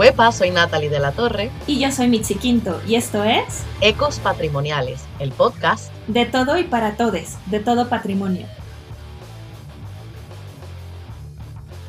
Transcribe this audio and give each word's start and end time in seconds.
Huepa, 0.00 0.32
soy 0.32 0.50
Natalie 0.50 0.88
de 0.88 0.98
la 0.98 1.12
Torre. 1.12 1.50
Y 1.66 1.78
yo 1.78 1.90
soy 1.90 2.08
Mitzi 2.08 2.34
Quinto, 2.34 2.80
y 2.88 2.94
esto 2.94 3.22
es 3.22 3.66
Ecos 3.82 4.18
Patrimoniales, 4.18 5.04
el 5.18 5.30
podcast 5.30 5.92
de 6.06 6.24
todo 6.24 6.56
y 6.56 6.64
para 6.64 6.96
todes, 6.96 7.36
de 7.50 7.60
todo 7.60 7.86
patrimonio. 7.90 8.46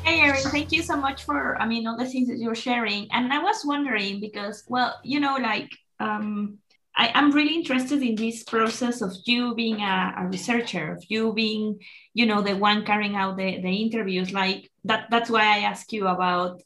Hey 0.04 0.20
Erin, 0.20 0.42
thank 0.50 0.68
you 0.72 0.82
so 0.82 0.94
much 0.94 1.24
for, 1.24 1.56
I 1.58 1.66
mean, 1.66 1.86
all 1.86 1.96
the 1.96 2.04
things 2.04 2.28
that 2.28 2.36
you're 2.36 2.54
sharing. 2.54 3.08
And 3.12 3.32
I 3.32 3.38
was 3.38 3.64
wondering 3.64 4.20
because, 4.20 4.62
well, 4.68 4.92
you 5.02 5.18
know, 5.18 5.38
like, 5.40 5.70
um, 5.98 6.58
I, 6.94 7.18
am 7.18 7.30
really 7.30 7.54
interested 7.54 8.02
in 8.02 8.14
this 8.14 8.42
process 8.42 9.00
of 9.00 9.16
you 9.24 9.54
being 9.54 9.80
a, 9.80 10.14
a, 10.18 10.26
researcher, 10.26 10.92
of 10.92 11.04
you 11.08 11.32
being, 11.32 11.80
you 12.12 12.26
know, 12.26 12.42
the 12.42 12.54
one 12.56 12.84
carrying 12.84 13.16
out 13.16 13.38
the, 13.38 13.58
the 13.62 13.70
interviews. 13.70 14.32
Like 14.32 14.70
that, 14.84 15.06
that's 15.10 15.30
why 15.30 15.56
I 15.56 15.60
ask 15.60 15.90
you 15.92 16.06
about 16.08 16.60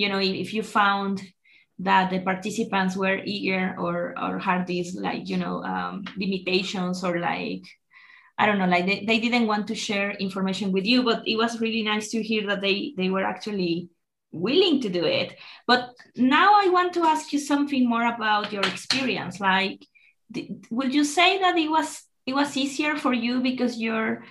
you 0.00 0.08
know, 0.08 0.18
if, 0.18 0.54
you 0.54 0.62
found 0.62 1.20
that 1.78 2.10
the 2.10 2.20
participants 2.20 2.96
were 2.96 3.20
eager 3.24 3.76
or 3.78 4.14
or 4.18 4.38
had 4.38 4.66
these 4.66 4.94
like 4.94 5.28
you 5.28 5.36
know 5.36 5.62
um, 5.62 6.04
limitations 6.16 7.04
or 7.04 7.18
like 7.18 7.64
I 8.38 8.46
don't 8.46 8.58
know 8.58 8.66
like 8.74 8.86
they, 8.86 9.04
they 9.04 9.18
didn't 9.20 9.46
want 9.46 9.66
to 9.68 9.74
share 9.74 10.10
information 10.12 10.72
with 10.72 10.86
you 10.86 11.02
but 11.02 11.26
it 11.26 11.36
was 11.36 11.60
really 11.60 11.82
nice 11.82 12.10
to 12.12 12.22
hear 12.22 12.46
that 12.48 12.62
they 12.62 12.94
they 12.96 13.10
were 13.10 13.24
actually 13.24 13.90
willing 14.32 14.80
to 14.82 14.88
do 14.88 15.04
it. 15.04 15.36
But 15.66 15.90
now 16.16 16.52
I 16.54 16.68
want 16.68 16.94
to 16.94 17.04
ask 17.04 17.32
you 17.32 17.38
something 17.38 17.88
more 17.88 18.06
about 18.06 18.52
your 18.52 18.62
experience. 18.62 19.40
Like 19.40 19.84
would 20.70 20.94
you 20.94 21.04
say 21.04 21.40
that 21.40 21.56
it 21.58 21.70
was 21.70 22.02
it 22.26 22.34
was 22.34 22.56
easier 22.56 22.96
for 22.96 23.12
you 23.12 23.40
because 23.40 23.78
you're 23.78 24.24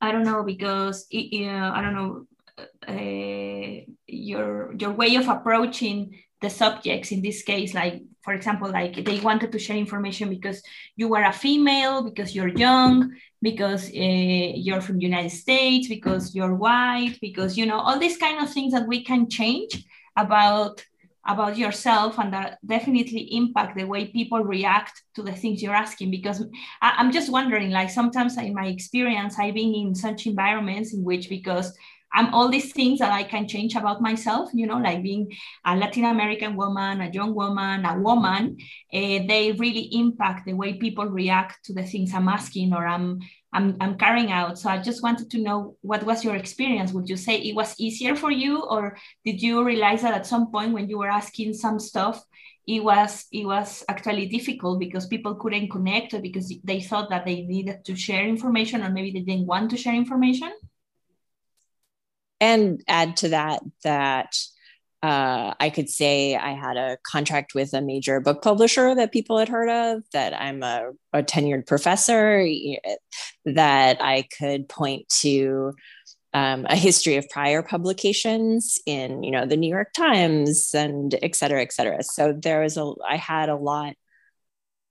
I 0.00 0.12
don't 0.12 0.24
know 0.24 0.42
because 0.42 1.06
it, 1.10 1.46
uh, 1.46 1.70
I 1.76 1.80
don't 1.80 1.94
know 1.94 2.26
uh, 2.88 3.92
your 4.06 4.74
your 4.78 4.92
way 4.92 5.16
of 5.16 5.28
approaching 5.28 6.18
the 6.40 6.50
subjects 6.50 7.12
in 7.12 7.22
this 7.22 7.42
case 7.42 7.72
like 7.72 8.02
for 8.22 8.34
example 8.34 8.68
like 8.70 9.04
they 9.04 9.20
wanted 9.20 9.52
to 9.52 9.58
share 9.58 9.76
information 9.76 10.28
because 10.28 10.62
you 10.96 11.08
were 11.08 11.22
a 11.22 11.32
female 11.32 12.02
because 12.02 12.34
you're 12.34 12.48
young 12.48 13.12
because 13.40 13.88
uh, 13.88 14.52
you're 14.64 14.80
from 14.80 15.00
united 15.00 15.30
states 15.30 15.88
because 15.88 16.34
you're 16.34 16.54
white 16.54 17.16
because 17.20 17.56
you 17.56 17.64
know 17.64 17.78
all 17.78 17.98
these 17.98 18.18
kind 18.18 18.42
of 18.42 18.52
things 18.52 18.72
that 18.72 18.88
we 18.88 19.04
can 19.04 19.28
change 19.28 19.84
about 20.16 20.84
about 21.24 21.56
yourself 21.56 22.18
and 22.18 22.32
that 22.32 22.58
definitely 22.66 23.36
impact 23.36 23.76
the 23.76 23.84
way 23.84 24.06
people 24.06 24.40
react 24.40 25.02
to 25.14 25.22
the 25.22 25.32
things 25.32 25.62
you're 25.62 25.74
asking. 25.74 26.10
Because 26.10 26.44
I, 26.80 26.94
i'm 26.98 27.12
just 27.12 27.30
wondering 27.30 27.70
like 27.70 27.90
sometimes 27.90 28.36
in 28.36 28.54
my 28.54 28.66
experience 28.66 29.38
i've 29.38 29.54
been 29.54 29.74
in 29.74 29.94
such 29.94 30.26
environments 30.26 30.92
in 30.92 31.04
which 31.04 31.28
because 31.28 31.76
I'm 32.14 32.34
all 32.34 32.48
these 32.48 32.72
things 32.72 32.98
that 32.98 33.12
I 33.12 33.22
can 33.22 33.48
change 33.48 33.74
about 33.74 34.02
myself, 34.02 34.50
you 34.52 34.66
know, 34.66 34.78
like 34.78 35.02
being 35.02 35.32
a 35.64 35.74
Latin 35.76 36.04
American 36.04 36.56
woman, 36.56 37.00
a 37.00 37.10
young 37.10 37.34
woman, 37.34 37.84
a 37.86 37.98
woman, 37.98 38.56
uh, 38.92 38.98
they 39.26 39.54
really 39.58 39.88
impact 39.92 40.46
the 40.46 40.52
way 40.52 40.74
people 40.74 41.06
react 41.06 41.64
to 41.64 41.72
the 41.72 41.82
things 41.82 42.12
I'm 42.12 42.28
asking 42.28 42.74
or 42.74 42.86
I'm, 42.86 43.20
I'm, 43.52 43.76
I'm 43.80 43.96
carrying 43.96 44.30
out. 44.30 44.58
So 44.58 44.68
I 44.68 44.78
just 44.78 45.02
wanted 45.02 45.30
to 45.30 45.38
know 45.38 45.76
what 45.80 46.04
was 46.04 46.22
your 46.22 46.36
experience? 46.36 46.92
Would 46.92 47.08
you 47.08 47.16
say 47.16 47.36
it 47.36 47.54
was 47.54 47.74
easier 47.78 48.14
for 48.14 48.30
you 48.30 48.62
or 48.62 48.96
did 49.24 49.40
you 49.40 49.64
realize 49.64 50.02
that 50.02 50.14
at 50.14 50.26
some 50.26 50.50
point 50.50 50.72
when 50.72 50.88
you 50.88 50.98
were 50.98 51.10
asking 51.10 51.54
some 51.54 51.78
stuff, 51.78 52.22
it 52.66 52.84
was 52.84 53.26
it 53.32 53.44
was 53.44 53.84
actually 53.88 54.26
difficult 54.26 54.78
because 54.78 55.06
people 55.06 55.34
couldn't 55.34 55.68
connect 55.68 56.14
or 56.14 56.20
because 56.20 56.52
they 56.62 56.80
thought 56.80 57.10
that 57.10 57.26
they 57.26 57.42
needed 57.42 57.84
to 57.84 57.96
share 57.96 58.24
information 58.24 58.84
or 58.84 58.90
maybe 58.90 59.10
they 59.10 59.24
didn't 59.24 59.46
want 59.46 59.70
to 59.70 59.76
share 59.76 59.94
information? 59.94 60.52
And 62.42 62.82
add 62.88 63.16
to 63.18 63.28
that 63.28 63.62
that 63.84 64.36
uh, 65.02 65.54
I 65.58 65.70
could 65.70 65.88
say 65.88 66.36
I 66.36 66.52
had 66.52 66.76
a 66.76 66.96
contract 67.02 67.54
with 67.54 67.74
a 67.74 67.80
major 67.80 68.20
book 68.20 68.42
publisher 68.42 68.94
that 68.94 69.10
people 69.10 69.38
had 69.38 69.48
heard 69.48 69.68
of, 69.68 70.02
that 70.12 70.32
I'm 70.32 70.62
a, 70.62 70.92
a 71.12 71.22
tenured 71.22 71.66
professor, 71.66 72.46
that 73.44 73.96
I 74.00 74.28
could 74.38 74.68
point 74.68 75.08
to 75.22 75.72
um, 76.34 76.66
a 76.68 76.76
history 76.76 77.16
of 77.16 77.28
prior 77.28 77.62
publications 77.62 78.78
in, 78.86 79.22
you 79.22 79.32
know, 79.32 79.44
the 79.44 79.56
New 79.56 79.68
York 79.68 79.92
Times 79.92 80.70
and 80.74 81.14
et 81.20 81.34
cetera, 81.34 81.62
et 81.62 81.72
cetera. 81.72 82.02
So 82.02 82.32
there 82.32 82.62
was 82.62 82.76
a, 82.76 82.92
I 83.06 83.16
had 83.16 83.48
a 83.48 83.56
lot 83.56 83.94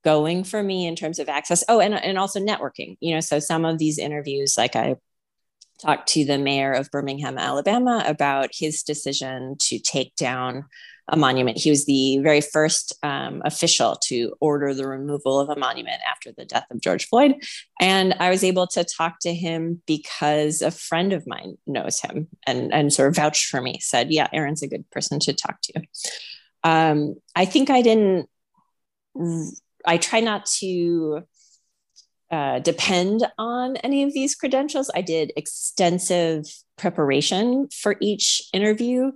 going 0.03 0.43
for 0.43 0.61
me 0.61 0.87
in 0.87 0.95
terms 0.95 1.19
of 1.19 1.29
access. 1.29 1.63
Oh, 1.69 1.79
and, 1.79 1.93
and 1.93 2.17
also 2.17 2.39
networking, 2.39 2.97
you 2.99 3.13
know, 3.13 3.21
so 3.21 3.39
some 3.39 3.65
of 3.65 3.77
these 3.77 3.97
interviews, 3.97 4.55
like 4.57 4.75
I 4.75 4.95
talked 5.81 6.09
to 6.09 6.25
the 6.25 6.37
mayor 6.37 6.71
of 6.71 6.91
Birmingham, 6.91 7.37
Alabama, 7.37 8.03
about 8.05 8.49
his 8.53 8.83
decision 8.83 9.55
to 9.59 9.79
take 9.79 10.15
down 10.15 10.65
a 11.07 11.17
monument. 11.17 11.57
He 11.57 11.69
was 11.69 11.85
the 11.85 12.19
very 12.19 12.41
first 12.41 12.93
um, 13.03 13.41
official 13.43 13.97
to 14.05 14.33
order 14.39 14.73
the 14.73 14.87
removal 14.87 15.39
of 15.39 15.49
a 15.49 15.59
monument 15.59 16.01
after 16.09 16.31
the 16.31 16.45
death 16.45 16.65
of 16.71 16.79
George 16.79 17.07
Floyd. 17.07 17.35
And 17.79 18.15
I 18.19 18.29
was 18.29 18.43
able 18.43 18.67
to 18.67 18.85
talk 18.85 19.19
to 19.21 19.33
him 19.33 19.81
because 19.85 20.61
a 20.61 20.71
friend 20.71 21.11
of 21.11 21.27
mine 21.27 21.57
knows 21.67 21.99
him 21.99 22.27
and, 22.47 22.73
and 22.73 22.93
sort 22.93 23.09
of 23.09 23.15
vouched 23.15 23.47
for 23.47 23.61
me, 23.61 23.79
said, 23.81 24.11
Yeah, 24.11 24.27
Erin's 24.31 24.63
a 24.63 24.67
good 24.67 24.89
person 24.89 25.19
to 25.21 25.33
talk 25.33 25.59
to. 25.63 25.81
Um, 26.63 27.15
I 27.35 27.45
think 27.45 27.69
I 27.69 27.81
didn't, 27.81 28.29
I 29.85 29.97
try 29.97 30.21
not 30.21 30.45
to 30.59 31.23
uh, 32.31 32.59
depend 32.59 33.27
on 33.37 33.77
any 33.77 34.03
of 34.03 34.13
these 34.13 34.35
credentials. 34.35 34.89
I 34.95 35.01
did 35.01 35.33
extensive 35.35 36.45
preparation 36.77 37.67
for 37.73 37.95
each 37.99 38.41
interview. 38.53 39.11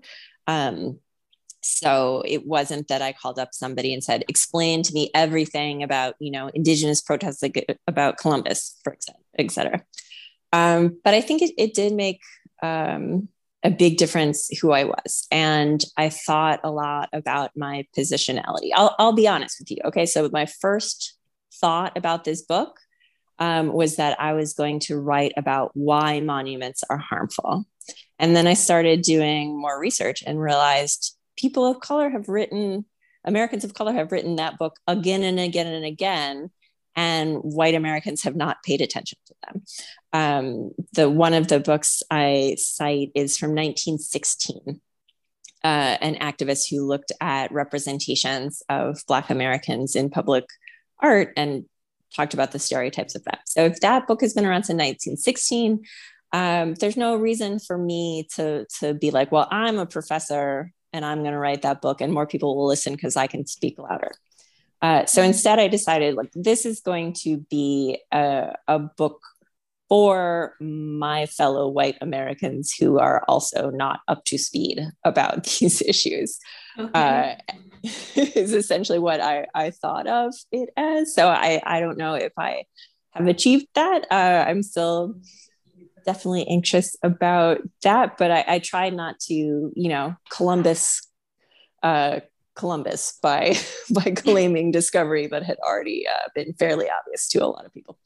Um, 0.48 1.00
so 1.62 2.22
it 2.28 2.46
wasn't 2.46 2.90
that 2.90 3.02
I 3.02 3.14
called 3.14 3.40
up 3.40 3.50
somebody 3.53 3.94
and 3.94 4.03
said, 4.03 4.24
explain 4.28 4.84
to 4.84 4.94
me 4.94 5.09
everything 5.16 5.81
about, 5.81 6.14
you 6.20 6.30
know, 6.30 6.52
indigenous 6.53 7.02
protests 7.02 7.42
like 7.42 7.66
about 7.88 8.18
Columbus, 8.18 8.80
for 8.84 8.96
cetera. 9.50 9.84
Um, 10.53 11.00
but 11.03 11.14
I 11.16 11.22
think 11.22 11.42
it, 11.42 11.52
it 11.58 11.74
did 11.74 11.94
make 11.94 12.22
um, 12.62 13.30
a 13.64 13.72
big 13.72 13.97
difference 13.97 14.50
who 14.59 14.72
I 14.72 14.84
was. 14.84 15.26
And 15.32 15.84
I 15.97 16.09
thought 16.09 16.59
a 16.64 16.70
lot 16.70 17.09
about 17.14 17.52
my 17.56 17.88
positionality. 17.97 18.70
I'll, 18.76 18.96
I'll 19.00 19.14
be 19.14 19.28
honest 19.28 19.59
with 19.59 19.72
you. 19.72 19.78
Okay. 19.86 20.06
So 20.06 20.30
my 20.32 20.46
first 20.46 21.18
thought 21.56 21.97
about 21.97 22.26
this 22.26 22.44
book 22.44 22.80
um, 23.40 23.72
was 23.73 23.97
that 23.97 24.19
I 24.19 24.34
was 24.34 24.53
going 24.53 24.79
to 24.81 25.00
write 25.00 25.34
about 25.38 25.72
why 25.73 26.19
monuments 26.22 26.84
are 26.90 26.97
harmful. 26.97 27.66
And 28.19 28.35
then 28.35 28.47
I 28.47 28.53
started 28.53 29.01
doing 29.01 29.59
more 29.59 29.79
research 29.79 30.23
and 30.25 30.40
realized 30.40 31.16
people 31.38 31.66
of 31.66 31.79
color 31.79 32.09
have 32.09 32.29
written, 32.29 32.85
Americans 33.23 33.63
of 33.63 33.73
color 33.73 33.94
have 33.94 34.12
written 34.12 34.38
that 34.38 34.57
book 34.57 34.78
again 34.88 35.23
and 35.23 35.40
again 35.40 35.68
and 35.68 35.85
again. 35.85 36.50
And 36.96 37.40
white 37.40 37.75
Americans 37.75 38.23
have 38.23 38.38
not 38.38 38.63
paid 38.63 38.79
attention 38.79 39.18
to 39.25 39.35
them. 39.46 39.63
Um, 40.13 40.72
the 40.94 41.09
one 41.09 41.34
of 41.34 41.50
the 41.50 41.59
books 41.59 42.02
I 42.09 42.56
cite 42.57 43.12
is 43.16 43.38
from 43.38 43.50
1916. 43.50 44.79
Uh, 45.62 45.97
an 46.00 46.16
activist 46.16 46.69
who 46.69 46.85
looked 46.85 47.12
at 47.19 47.52
representations 47.52 48.63
of 48.69 49.02
Black 49.07 49.29
Americans 49.29 49.96
in 49.96 50.09
public 50.09 50.46
art 51.02 51.34
and 51.35 51.66
talked 52.16 52.34
about 52.34 52.52
the 52.52 52.59
stereotypes 52.59 53.16
of 53.16 53.24
that. 53.26 53.40
So 53.46 53.66
if 53.66 53.80
that 53.81 54.08
book 54.08 54.22
has 54.22 54.34
been 54.34 54.46
around 54.46 54.64
since 54.64 54.78
1916, 54.78 55.84
um, 56.31 56.74
there's 56.76 56.98
no 56.98 57.16
reason 57.16 57.59
for 57.59 57.78
me 57.78 58.28
to 58.36 58.66
to 58.80 58.94
be 58.94 59.12
like, 59.12 59.31
well, 59.31 59.48
I'm 59.52 59.78
a 59.78 59.86
professor 59.86 60.72
and 60.92 61.06
I'm 61.06 61.20
going 61.20 61.34
to 61.34 61.38
write 61.40 61.64
that 61.64 61.81
book, 61.81 62.02
and 62.02 62.14
more 62.14 62.26
people 62.26 62.56
will 62.56 62.67
listen 62.67 62.94
because 62.94 63.16
I 63.16 63.28
can 63.28 63.46
speak 63.46 63.78
louder. 63.78 64.12
Uh, 64.82 65.06
so 65.06 65.22
instead, 65.22 65.59
I 65.59 65.67
decided 65.67 66.16
like 66.16 66.32
this 66.34 66.66
is 66.66 66.79
going 66.79 67.14
to 67.23 67.38
be 67.50 68.00
a, 68.12 68.53
a 68.67 68.79
book 68.79 69.22
for 69.90 70.55
my 70.59 71.26
fellow 71.26 71.67
white 71.70 71.97
Americans 72.02 72.73
who 72.73 72.99
are 72.99 73.23
also 73.28 73.70
not 73.70 73.99
up 74.08 74.26
to 74.26 74.37
speed 74.37 74.82
about 75.03 75.43
these 75.59 75.82
issues. 75.82 76.40
Okay. 76.78 77.37
Uh, 77.47 77.53
is 78.16 78.53
essentially 78.53 78.99
what 78.99 79.22
I, 79.22 79.46
I 79.53 79.70
thought 79.70 80.08
of 80.08 80.34
it 80.52 80.70
as. 80.76 81.14
So 81.14 81.28
I, 81.28 81.61
I 81.64 81.79
don't 81.79 81.97
know 81.97 82.16
if 82.16 82.34
I 82.37 82.64
have 83.11 83.28
achieved 83.28 83.67
that. 83.76 84.05
Uh, 84.11 84.46
I'm 84.47 84.64
still 84.64 85.16
definitely 86.05 86.47
anxious 86.47 86.96
about 87.03 87.59
that, 87.84 88.17
but 88.17 88.31
I, 88.31 88.46
I 88.47 88.59
try 88.59 88.90
not 88.90 89.20
to, 89.22 89.34
you 89.34 89.90
know, 89.90 90.16
Columbus, 90.31 91.08
uh, 91.84 92.22
Columbus 92.55 93.20
by 93.22 93.55
by 93.91 94.11
claiming 94.11 94.72
discovery 94.72 95.28
that 95.28 95.43
had 95.43 95.58
already 95.59 96.08
uh, 96.08 96.29
been 96.34 96.53
fairly 96.53 96.88
obvious 96.90 97.28
to 97.29 97.40
a 97.40 97.47
lot 97.47 97.66
of 97.66 97.73
people. 97.73 97.99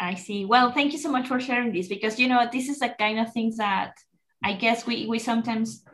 I 0.00 0.14
see. 0.14 0.46
Well, 0.46 0.72
thank 0.72 0.92
you 0.92 0.98
so 0.98 1.12
much 1.12 1.28
for 1.28 1.38
sharing 1.38 1.72
this 1.72 1.86
because 1.86 2.18
you 2.18 2.26
know 2.26 2.48
this 2.50 2.70
is 2.70 2.78
the 2.78 2.88
kind 2.98 3.20
of 3.20 3.32
things 3.32 3.58
that 3.58 3.92
I 4.42 4.54
guess 4.54 4.86
we 4.86 5.06
we 5.06 5.18
sometimes 5.18 5.84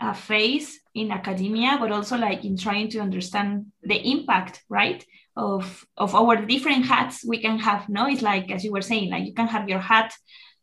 uh, 0.00 0.12
face 0.12 0.80
in 0.94 1.12
academia, 1.12 1.76
but 1.78 1.92
also 1.92 2.18
like 2.18 2.44
in 2.44 2.56
trying 2.56 2.88
to 2.90 2.98
understand 2.98 3.66
the 3.84 3.96
impact, 4.10 4.64
right, 4.68 5.06
of 5.36 5.86
of 5.96 6.14
our 6.16 6.44
different 6.44 6.86
hats 6.86 7.24
we 7.24 7.38
can 7.40 7.58
have. 7.60 7.88
No, 7.88 8.08
it's 8.08 8.20
like 8.20 8.50
as 8.50 8.64
you 8.64 8.72
were 8.72 8.82
saying, 8.82 9.10
like 9.10 9.26
you 9.26 9.32
can 9.32 9.46
have 9.46 9.68
your 9.68 9.78
hat 9.78 10.12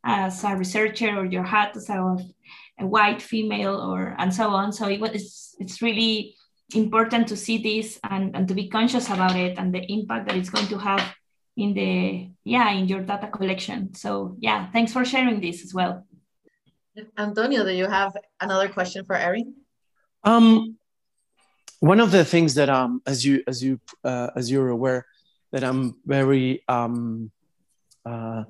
as 0.03 0.43
a 0.43 0.57
researcher 0.57 1.17
or 1.17 1.25
your 1.25 1.43
hat 1.43 1.77
as 1.77 1.89
a 1.89 2.17
a 2.81 2.85
white 2.85 3.21
female 3.21 3.75
or 3.75 4.15
and 4.17 4.33
so 4.33 4.49
on. 4.49 4.73
So 4.73 4.87
it 4.89 5.01
it's, 5.01 5.55
it's 5.59 5.81
really 5.81 6.35
important 6.75 7.27
to 7.29 7.37
see 7.37 7.57
this 7.57 7.99
and, 8.03 8.35
and 8.35 8.47
to 8.47 8.53
be 8.53 8.69
conscious 8.69 9.09
about 9.09 9.35
it 9.35 9.57
and 9.57 9.73
the 9.73 9.83
impact 9.91 10.27
that 10.27 10.35
it's 10.35 10.49
going 10.49 10.67
to 10.67 10.77
have 10.77 11.01
in 11.59 11.73
the 11.73 12.29
yeah 12.43 12.71
in 12.71 12.87
your 12.87 13.01
data 13.01 13.27
collection. 13.27 13.93
So 13.93 14.35
yeah, 14.39 14.71
thanks 14.71 14.93
for 14.93 15.03
sharing 15.03 15.41
this 15.41 15.63
as 15.63 15.73
well. 15.73 16.05
Antonio, 17.17 17.63
do 17.63 17.71
you 17.71 17.87
have 17.87 18.13
another 18.39 18.69
question 18.69 19.05
for 19.05 19.15
Erin? 19.15 19.53
Um, 20.23 20.77
one 21.79 21.99
of 21.99 22.11
the 22.11 22.25
things 22.25 22.55
that 22.55 22.69
um, 22.69 23.01
as 23.05 23.25
you 23.25 23.43
as 23.47 23.63
you 23.63 23.79
uh, 24.03 24.29
as 24.35 24.49
you're 24.49 24.69
aware, 24.69 25.05
that 25.51 25.63
I'm 25.63 25.95
very 26.05 26.63
um, 26.67 27.31
uh, 28.05 28.43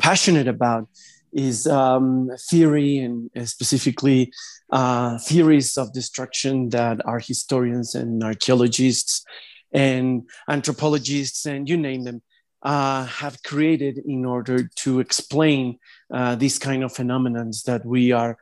passionate 0.00 0.48
about 0.48 0.88
is 1.32 1.66
um, 1.66 2.30
theory 2.50 2.98
and 2.98 3.30
specifically 3.48 4.30
uh, 4.70 5.18
theories 5.18 5.78
of 5.78 5.92
destruction 5.92 6.68
that 6.68 7.00
our 7.06 7.18
historians 7.18 7.94
and 7.94 8.22
archaeologists 8.22 9.24
and 9.72 10.28
anthropologists 10.50 11.46
and 11.46 11.68
you 11.68 11.76
name 11.78 12.04
them 12.04 12.20
uh, 12.62 13.04
have 13.06 13.42
created 13.42 13.98
in 13.98 14.24
order 14.24 14.68
to 14.76 15.00
explain 15.00 15.78
uh, 16.12 16.34
these 16.36 16.58
kind 16.58 16.84
of 16.84 16.92
phenomena 16.92 17.44
that 17.66 17.84
we 17.84 18.12
are 18.12 18.36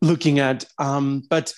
looking 0.00 0.38
at. 0.38 0.64
Um, 0.78 1.22
but 1.28 1.52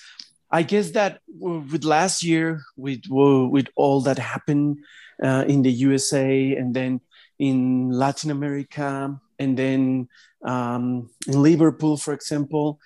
I 0.51 0.63
guess 0.63 0.91
that 0.91 1.21
with 1.27 1.85
last 1.85 2.23
year, 2.23 2.61
with 2.75 3.03
with 3.09 3.67
all 3.75 4.01
that 4.01 4.19
happened 4.19 4.79
uh, 5.23 5.45
in 5.47 5.61
the 5.61 5.71
USA 5.71 6.55
and 6.55 6.73
then 6.73 6.99
in 7.39 7.89
Latin 7.91 8.31
America 8.31 9.19
and 9.39 9.57
then 9.57 10.09
um, 10.43 11.09
in 11.27 11.41
Liverpool, 11.41 11.97
for 11.97 12.13
example, 12.13 12.79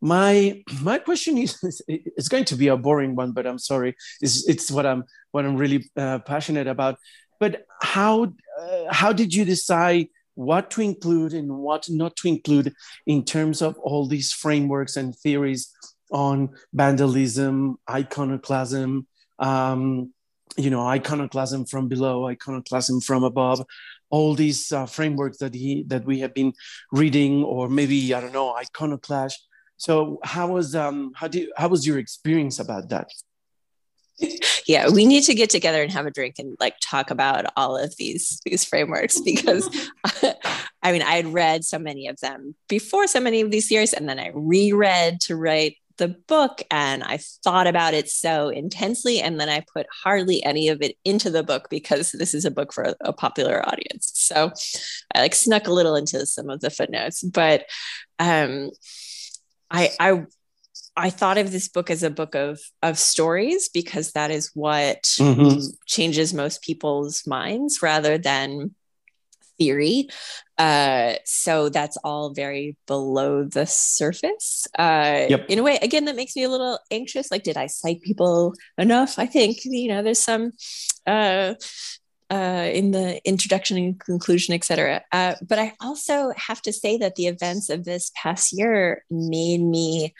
my 0.00 0.62
my 0.80 0.98
question 0.98 1.38
is 1.38 1.58
it's 1.88 2.28
going 2.28 2.44
to 2.46 2.56
be 2.56 2.68
a 2.68 2.76
boring 2.76 3.14
one, 3.16 3.32
but 3.32 3.46
I'm 3.46 3.58
sorry. 3.58 3.96
It's, 4.20 4.48
it's 4.48 4.70
what 4.70 4.86
I'm 4.86 5.04
what 5.30 5.44
I'm 5.44 5.56
really 5.56 5.90
uh, 5.96 6.18
passionate 6.20 6.66
about. 6.66 6.98
But 7.42 7.66
how 7.94 8.14
uh, 8.60 8.84
how 9.00 9.10
did 9.20 9.34
you 9.34 9.44
decide 9.44 10.06
what 10.34 10.64
to 10.74 10.80
include 10.90 11.32
and 11.38 11.48
what 11.66 11.82
not 11.90 12.14
to 12.20 12.28
include 12.28 12.72
in 13.14 13.24
terms 13.34 13.62
of 13.66 13.72
all 13.78 14.06
these 14.06 14.30
frameworks 14.32 14.96
and 14.96 15.08
theories 15.24 15.62
on 16.12 16.36
vandalism, 16.72 17.54
iconoclasm, 17.90 19.06
um, 19.50 19.82
you 20.56 20.70
know, 20.70 20.82
iconoclasm 20.96 21.66
from 21.72 21.88
below, 21.88 22.28
iconoclasm 22.28 23.00
from 23.00 23.24
above, 23.24 23.58
all 24.10 24.34
these 24.34 24.60
uh, 24.70 24.86
frameworks 24.86 25.38
that 25.38 25.54
he 25.62 25.72
that 25.88 26.04
we 26.04 26.20
have 26.20 26.34
been 26.40 26.52
reading, 26.92 27.42
or 27.42 27.68
maybe 27.68 27.98
I 28.14 28.20
don't 28.20 28.36
know, 28.38 28.54
iconoclash. 28.64 29.34
So 29.78 29.92
how 30.22 30.46
was 30.54 30.76
um 30.84 30.98
how 31.20 31.28
do 31.32 31.40
you, 31.40 31.52
how 31.56 31.68
was 31.74 31.82
your 31.88 31.98
experience 31.98 32.60
about 32.60 32.88
that? 32.90 33.08
yeah 34.66 34.88
we 34.88 35.06
need 35.06 35.22
to 35.22 35.34
get 35.34 35.50
together 35.50 35.82
and 35.82 35.92
have 35.92 36.06
a 36.06 36.10
drink 36.10 36.36
and 36.38 36.56
like 36.60 36.74
talk 36.82 37.10
about 37.10 37.46
all 37.56 37.76
of 37.76 37.96
these 37.96 38.40
these 38.44 38.64
frameworks 38.64 39.20
because 39.20 39.68
i 40.82 40.92
mean 40.92 41.02
i 41.02 41.14
had 41.14 41.32
read 41.32 41.64
so 41.64 41.78
many 41.78 42.06
of 42.06 42.18
them 42.20 42.54
before 42.68 43.06
so 43.06 43.20
many 43.20 43.40
of 43.40 43.50
these 43.50 43.68
theories 43.68 43.92
and 43.92 44.08
then 44.08 44.18
i 44.18 44.30
reread 44.34 45.20
to 45.20 45.36
write 45.36 45.76
the 45.98 46.08
book 46.08 46.62
and 46.70 47.02
i 47.04 47.18
thought 47.44 47.66
about 47.66 47.94
it 47.94 48.08
so 48.08 48.48
intensely 48.48 49.20
and 49.20 49.38
then 49.38 49.48
i 49.48 49.64
put 49.72 49.86
hardly 50.02 50.42
any 50.44 50.68
of 50.68 50.80
it 50.82 50.96
into 51.04 51.30
the 51.30 51.42
book 51.42 51.68
because 51.70 52.12
this 52.12 52.34
is 52.34 52.44
a 52.44 52.50
book 52.50 52.72
for 52.72 52.84
a, 52.84 52.94
a 53.02 53.12
popular 53.12 53.66
audience. 53.68 54.10
So 54.14 54.52
i 55.14 55.20
like 55.20 55.34
snuck 55.34 55.66
a 55.66 55.72
little 55.72 55.94
into 55.94 56.24
some 56.26 56.48
of 56.48 56.60
the 56.60 56.70
footnotes 56.70 57.22
but 57.22 57.66
um 58.18 58.70
i 59.70 59.90
i 60.00 60.24
I 60.96 61.10
thought 61.10 61.38
of 61.38 61.52
this 61.52 61.68
book 61.68 61.90
as 61.90 62.02
a 62.02 62.10
book 62.10 62.34
of 62.34 62.60
of 62.82 62.98
stories 62.98 63.68
because 63.68 64.12
that 64.12 64.30
is 64.30 64.50
what 64.54 65.02
mm-hmm. 65.02 65.60
changes 65.86 66.34
most 66.34 66.62
people's 66.62 67.26
minds 67.26 67.82
rather 67.82 68.18
than 68.18 68.74
theory. 69.58 70.08
Uh, 70.58 71.14
so 71.24 71.68
that's 71.68 71.96
all 72.04 72.34
very 72.34 72.76
below 72.86 73.44
the 73.44 73.66
surface. 73.66 74.66
Uh, 74.78 75.26
yep. 75.28 75.46
In 75.48 75.58
a 75.58 75.62
way, 75.62 75.78
again, 75.82 76.04
that 76.06 76.16
makes 76.16 76.36
me 76.36 76.42
a 76.42 76.48
little 76.48 76.78
anxious. 76.90 77.30
Like, 77.30 77.42
did 77.42 77.56
I 77.56 77.66
cite 77.66 78.02
people 78.02 78.54
enough? 78.76 79.18
I 79.18 79.26
think 79.26 79.58
you 79.64 79.88
know 79.88 80.02
there's 80.02 80.22
some. 80.22 80.52
Uh, 81.06 81.54
uh, 82.30 82.70
in 82.72 82.92
the 82.92 83.20
introduction 83.28 83.76
and 83.76 84.00
conclusion, 84.00 84.54
etc. 84.54 85.02
Uh, 85.12 85.34
but 85.46 85.58
I 85.58 85.74
also 85.82 86.32
have 86.34 86.62
to 86.62 86.72
say 86.72 86.96
that 86.96 87.14
the 87.14 87.26
events 87.26 87.68
of 87.68 87.84
this 87.84 88.10
past 88.14 88.54
year 88.54 89.04
made 89.10 89.60
me 89.60 90.14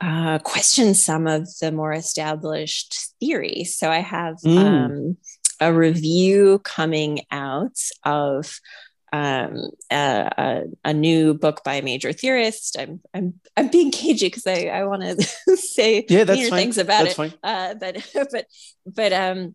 uh, 0.00 0.38
question 0.40 0.94
some 0.94 1.26
of 1.26 1.48
the 1.60 1.72
more 1.72 1.92
established 1.92 3.12
theories. 3.20 3.76
So 3.76 3.90
I 3.90 3.98
have 3.98 4.36
mm. 4.44 4.58
um, 4.58 5.16
a 5.60 5.72
review 5.72 6.60
coming 6.60 7.20
out 7.30 7.78
of 8.04 8.60
um, 9.12 9.70
a, 9.90 10.30
a, 10.36 10.62
a, 10.84 10.92
new 10.92 11.32
book 11.32 11.62
by 11.64 11.74
a 11.74 11.82
major 11.82 12.12
theorist. 12.12 12.76
I'm 12.78 13.00
I'm 13.14 13.34
I'm 13.56 13.68
being 13.68 13.90
cagey 13.90 14.26
because 14.26 14.46
I, 14.46 14.64
I 14.64 14.84
want 14.84 15.02
to 15.02 15.56
say 15.56 16.04
yeah, 16.08 16.24
that's 16.24 16.48
fine. 16.48 16.58
things 16.58 16.78
about 16.78 17.04
that's 17.04 17.18
it. 17.18 17.38
Uh, 17.42 17.74
but 17.74 18.10
but 18.30 18.46
but 18.84 19.12
um, 19.12 19.54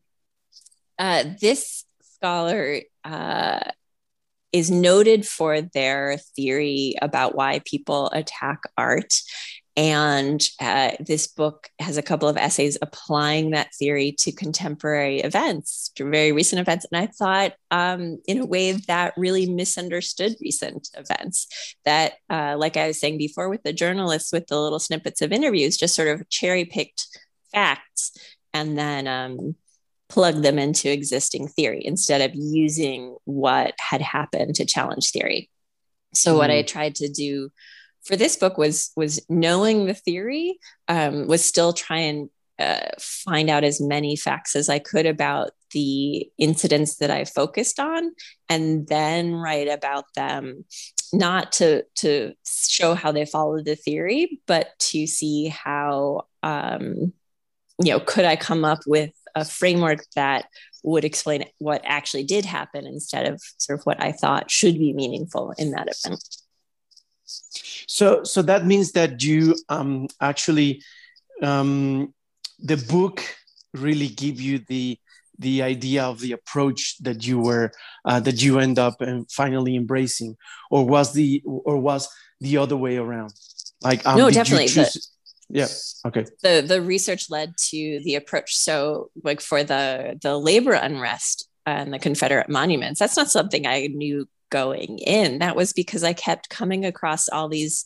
uh, 0.97 1.25
this 1.39 1.85
scholar 2.15 2.79
uh, 3.03 3.59
is 4.51 4.71
noted 4.71 5.27
for 5.27 5.61
their 5.61 6.17
theory 6.35 6.95
about 7.01 7.35
why 7.35 7.59
people 7.65 8.09
attack 8.11 8.61
art 8.77 9.13
and 9.77 10.41
uh, 10.59 10.91
this 10.99 11.27
book 11.27 11.69
has 11.79 11.95
a 11.95 12.01
couple 12.01 12.27
of 12.27 12.35
essays 12.35 12.77
applying 12.81 13.51
that 13.51 13.73
theory 13.73 14.13
to 14.19 14.33
contemporary 14.33 15.21
events, 15.21 15.91
to 15.95 16.09
very 16.09 16.33
recent 16.33 16.59
events. 16.59 16.85
And 16.91 17.01
I 17.01 17.07
thought, 17.07 17.53
um, 17.71 18.17
in 18.27 18.39
a 18.39 18.45
way, 18.45 18.73
that 18.73 19.13
really 19.15 19.49
misunderstood 19.49 20.35
recent 20.41 20.89
events. 20.97 21.47
That, 21.85 22.13
uh, 22.29 22.55
like 22.57 22.75
I 22.75 22.87
was 22.87 22.99
saying 22.99 23.17
before, 23.17 23.47
with 23.47 23.63
the 23.63 23.71
journalists, 23.71 24.33
with 24.33 24.47
the 24.47 24.59
little 24.59 24.79
snippets 24.79 25.21
of 25.21 25.31
interviews, 25.31 25.77
just 25.77 25.95
sort 25.95 26.09
of 26.09 26.27
cherry 26.29 26.65
picked 26.65 27.07
facts 27.53 28.11
and 28.53 28.77
then 28.77 29.07
um, 29.07 29.55
plug 30.09 30.41
them 30.41 30.59
into 30.59 30.91
existing 30.91 31.47
theory 31.47 31.81
instead 31.85 32.19
of 32.19 32.35
using 32.35 33.15
what 33.23 33.73
had 33.79 34.01
happened 34.01 34.55
to 34.55 34.65
challenge 34.65 35.11
theory. 35.11 35.49
So, 36.13 36.33
mm. 36.33 36.37
what 36.39 36.51
I 36.51 36.63
mm. 36.63 36.67
tried 36.67 36.95
to 36.95 37.07
do 37.07 37.51
for 38.03 38.15
this 38.15 38.35
book 38.35 38.57
was 38.57 38.91
was 38.95 39.23
knowing 39.29 39.85
the 39.85 39.93
theory 39.93 40.59
um, 40.87 41.27
was 41.27 41.43
still 41.43 41.73
trying 41.73 42.29
uh, 42.59 42.89
find 42.99 43.49
out 43.49 43.63
as 43.63 43.81
many 43.81 44.15
facts 44.15 44.55
as 44.55 44.69
I 44.69 44.79
could 44.79 45.05
about 45.05 45.51
the 45.71 46.29
incidents 46.37 46.97
that 46.97 47.09
I 47.09 47.25
focused 47.25 47.79
on, 47.79 48.11
and 48.49 48.87
then 48.87 49.33
write 49.33 49.67
about 49.67 50.05
them, 50.15 50.65
not 51.13 51.53
to 51.53 51.83
to 51.95 52.33
show 52.45 52.93
how 52.93 53.11
they 53.11 53.25
followed 53.25 53.65
the 53.65 53.75
theory, 53.75 54.41
but 54.47 54.77
to 54.79 55.07
see 55.07 55.47
how 55.47 56.27
um, 56.43 57.13
you 57.83 57.91
know 57.91 57.99
could 57.99 58.25
I 58.25 58.35
come 58.35 58.65
up 58.65 58.79
with 58.85 59.11
a 59.35 59.45
framework 59.45 60.03
that 60.15 60.45
would 60.83 61.05
explain 61.05 61.45
what 61.59 61.81
actually 61.85 62.23
did 62.23 62.45
happen 62.45 62.85
instead 62.85 63.27
of 63.27 63.41
sort 63.57 63.79
of 63.79 63.85
what 63.85 64.01
I 64.01 64.11
thought 64.11 64.51
should 64.51 64.77
be 64.77 64.93
meaningful 64.93 65.53
in 65.57 65.71
that 65.71 65.87
event. 65.87 66.40
So, 67.87 68.23
so 68.23 68.41
that 68.43 68.65
means 68.65 68.91
that 68.93 69.21
you 69.23 69.55
um, 69.69 70.07
actually 70.19 70.81
um, 71.41 72.13
the 72.59 72.77
book 72.77 73.23
really 73.73 74.07
give 74.07 74.39
you 74.39 74.59
the 74.59 74.97
the 75.39 75.63
idea 75.63 76.03
of 76.03 76.19
the 76.19 76.33
approach 76.33 76.97
that 76.99 77.25
you 77.25 77.39
were 77.39 77.71
uh, 78.05 78.19
that 78.19 78.43
you 78.43 78.59
end 78.59 78.77
up 78.77 79.01
and 79.01 79.29
finally 79.31 79.75
embracing, 79.75 80.37
or 80.69 80.85
was 80.85 81.13
the 81.13 81.41
or 81.45 81.77
was 81.77 82.07
the 82.39 82.57
other 82.57 82.77
way 82.77 82.97
around? 82.97 83.33
Like 83.81 84.05
um, 84.05 84.17
no, 84.17 84.29
definitely. 84.29 84.67
The, 84.67 85.07
yeah. 85.49 85.67
Okay. 86.05 86.25
The 86.43 86.63
the 86.65 86.81
research 86.81 87.29
led 87.29 87.57
to 87.69 88.01
the 88.03 88.15
approach. 88.15 88.55
So, 88.55 89.09
like 89.23 89.41
for 89.41 89.63
the 89.63 90.17
the 90.21 90.37
labor 90.37 90.73
unrest 90.73 91.49
and 91.65 91.93
the 91.93 91.99
Confederate 91.99 92.49
monuments, 92.49 92.99
that's 92.99 93.17
not 93.17 93.31
something 93.31 93.65
I 93.65 93.87
knew 93.87 94.27
going 94.51 94.99
in. 94.99 95.39
That 95.39 95.55
was 95.55 95.73
because 95.73 96.03
I 96.03 96.13
kept 96.13 96.49
coming 96.49 96.85
across 96.85 97.27
all 97.27 97.49
these 97.49 97.85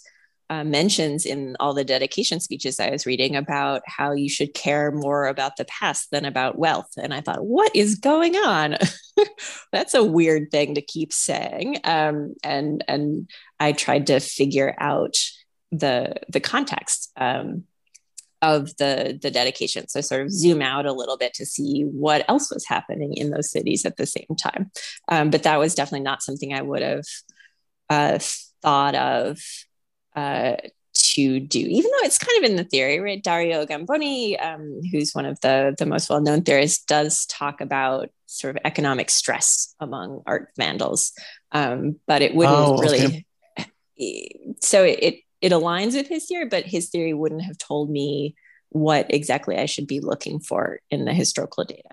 uh, 0.49 0.63
mentions 0.63 1.25
in 1.25 1.55
all 1.59 1.73
the 1.73 1.83
dedication 1.83 2.39
speeches 2.39 2.79
I 2.79 2.91
was 2.91 3.05
reading 3.05 3.35
about 3.35 3.81
how 3.87 4.11
you 4.11 4.29
should 4.29 4.53
care 4.53 4.91
more 4.91 5.25
about 5.25 5.57
the 5.57 5.65
past 5.65 6.11
than 6.11 6.25
about 6.25 6.57
wealth. 6.57 6.91
And 6.97 7.13
I 7.13 7.21
thought, 7.21 7.45
what 7.45 7.75
is 7.75 7.95
going 7.95 8.35
on? 8.35 8.77
That's 9.71 9.93
a 9.93 10.03
weird 10.03 10.51
thing 10.51 10.75
to 10.75 10.81
keep 10.81 11.13
saying. 11.13 11.79
Um, 11.83 12.35
and 12.43 12.83
and 12.87 13.29
I 13.59 13.71
tried 13.71 14.07
to 14.07 14.19
figure 14.19 14.75
out 14.77 15.15
the 15.71 16.15
the 16.29 16.39
context. 16.39 17.11
Um, 17.17 17.63
of 18.53 18.75
the 18.77 19.17
the 19.21 19.31
dedication 19.31 19.87
so 19.87 20.01
sort 20.01 20.21
of 20.21 20.31
zoom 20.31 20.61
out 20.61 20.85
a 20.85 20.93
little 20.93 21.17
bit 21.17 21.33
to 21.33 21.45
see 21.45 21.83
what 21.83 22.23
else 22.29 22.51
was 22.51 22.65
happening 22.65 23.13
in 23.13 23.29
those 23.31 23.51
cities 23.51 23.85
at 23.85 23.97
the 23.97 24.05
same 24.05 24.35
time 24.37 24.71
um, 25.09 25.29
but 25.29 25.43
that 25.43 25.59
was 25.59 25.75
definitely 25.75 26.03
not 26.03 26.21
something 26.21 26.53
i 26.53 26.61
would 26.61 26.81
have 26.81 27.05
uh, 27.89 28.19
thought 28.61 28.95
of 28.95 29.39
uh, 30.15 30.55
to 30.95 31.39
do, 31.39 31.59
even 31.59 31.91
though 31.91 32.05
it's 32.05 32.17
kind 32.17 32.43
of 32.43 32.49
in 32.49 32.55
the 32.55 32.63
theory, 32.63 32.99
right? 32.99 33.21
Dario 33.21 33.65
Gamboni, 33.65 34.39
um, 34.39 34.81
who's 34.91 35.13
one 35.13 35.25
of 35.25 35.39
the, 35.41 35.75
the 35.77 35.85
most 35.85 36.09
well 36.09 36.21
known 36.21 36.41
theorists, 36.41 36.83
does 36.85 37.25
talk 37.25 37.61
about 37.61 38.09
sort 38.25 38.55
of 38.55 38.61
economic 38.65 39.09
stress 39.09 39.75
among 39.79 40.23
art 40.25 40.49
vandals. 40.57 41.11
Um, 41.51 41.99
but 42.07 42.21
it 42.21 42.33
wouldn't 42.33 42.55
oh, 42.57 42.77
really. 42.77 43.25
So 44.59 44.83
it, 44.83 45.19
it 45.45 45.51
aligns 45.51 45.93
with 45.93 46.07
his 46.07 46.25
theory, 46.25 46.47
but 46.47 46.65
his 46.65 46.89
theory 46.89 47.13
wouldn't 47.13 47.43
have 47.43 47.59
told 47.59 47.91
me 47.91 48.35
what 48.69 49.05
exactly 49.13 49.55
I 49.59 49.67
should 49.67 49.85
be 49.85 49.99
looking 49.99 50.39
for 50.39 50.79
in 50.89 51.05
the 51.05 51.13
historical 51.13 51.63
data. 51.63 51.91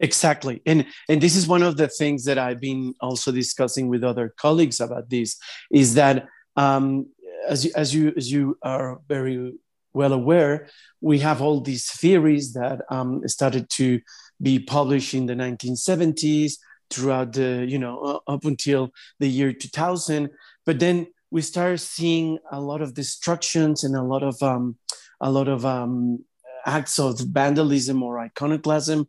Exactly. 0.00 0.62
And 0.64 0.86
and 1.10 1.20
this 1.20 1.36
is 1.36 1.46
one 1.46 1.62
of 1.62 1.76
the 1.76 1.88
things 1.88 2.24
that 2.24 2.38
I've 2.38 2.62
been 2.62 2.94
also 3.02 3.30
discussing 3.32 3.88
with 3.88 4.02
other 4.02 4.32
colleagues 4.38 4.80
about 4.80 5.10
this 5.10 5.36
is 5.70 5.92
that 5.94 6.26
um, 6.56 7.08
as 7.46 7.66
you, 7.66 7.72
as 7.76 7.94
you 7.94 8.14
as 8.16 8.32
you 8.32 8.56
are 8.62 8.98
very 9.08 9.52
well 9.92 10.14
aware, 10.14 10.68
we 11.02 11.18
have 11.18 11.42
all 11.42 11.60
these 11.60 11.84
theories 11.90 12.54
that 12.54 12.80
um, 12.88 13.28
started 13.28 13.68
to 13.80 14.00
be 14.40 14.58
published 14.58 15.12
in 15.12 15.26
the 15.26 15.34
1970s 15.34 16.54
throughout 16.88 17.34
the 17.34 17.66
you 17.68 17.78
know 17.78 18.22
up 18.26 18.46
until 18.46 18.90
the 19.20 19.28
year 19.28 19.52
2000. 19.52 20.30
But 20.64 20.80
then 20.80 21.08
we 21.34 21.42
started 21.42 21.78
seeing 21.78 22.38
a 22.52 22.60
lot 22.60 22.80
of 22.80 22.94
destructions 22.94 23.82
and 23.82 23.96
a 23.96 24.02
lot 24.02 24.22
of 24.22 24.40
um, 24.40 24.76
a 25.20 25.28
lot 25.28 25.48
of 25.48 25.66
um, 25.66 26.24
acts 26.64 26.96
of 27.00 27.18
vandalism 27.18 28.04
or 28.04 28.20
iconoclasm 28.20 29.08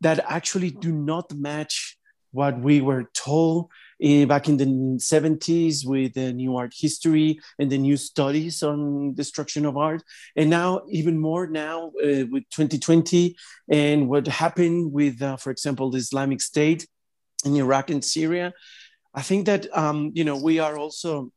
that 0.00 0.24
actually 0.26 0.70
do 0.70 0.90
not 0.90 1.30
match 1.34 1.98
what 2.32 2.58
we 2.58 2.80
were 2.80 3.04
told 3.12 3.68
in, 4.00 4.26
back 4.26 4.48
in 4.48 4.56
the 4.56 4.64
70s 4.64 5.84
with 5.84 6.14
the 6.14 6.32
new 6.32 6.56
art 6.56 6.72
history 6.74 7.38
and 7.58 7.70
the 7.70 7.78
new 7.78 7.98
studies 7.98 8.62
on 8.62 9.12
destruction 9.12 9.66
of 9.66 9.76
art. 9.76 10.02
And 10.34 10.48
now, 10.48 10.80
even 10.88 11.18
more 11.18 11.46
now 11.46 11.88
uh, 12.02 12.24
with 12.32 12.44
2020 12.56 13.36
and 13.70 14.08
what 14.08 14.26
happened 14.26 14.92
with, 14.92 15.20
uh, 15.20 15.36
for 15.36 15.50
example, 15.50 15.90
the 15.90 15.98
Islamic 15.98 16.40
State 16.40 16.88
in 17.44 17.54
Iraq 17.54 17.90
and 17.90 18.02
Syria. 18.02 18.54
I 19.14 19.20
think 19.20 19.44
that, 19.46 19.66
um, 19.76 20.12
you 20.14 20.24
know, 20.24 20.36
we 20.36 20.58
are 20.58 20.76
also 20.78 21.32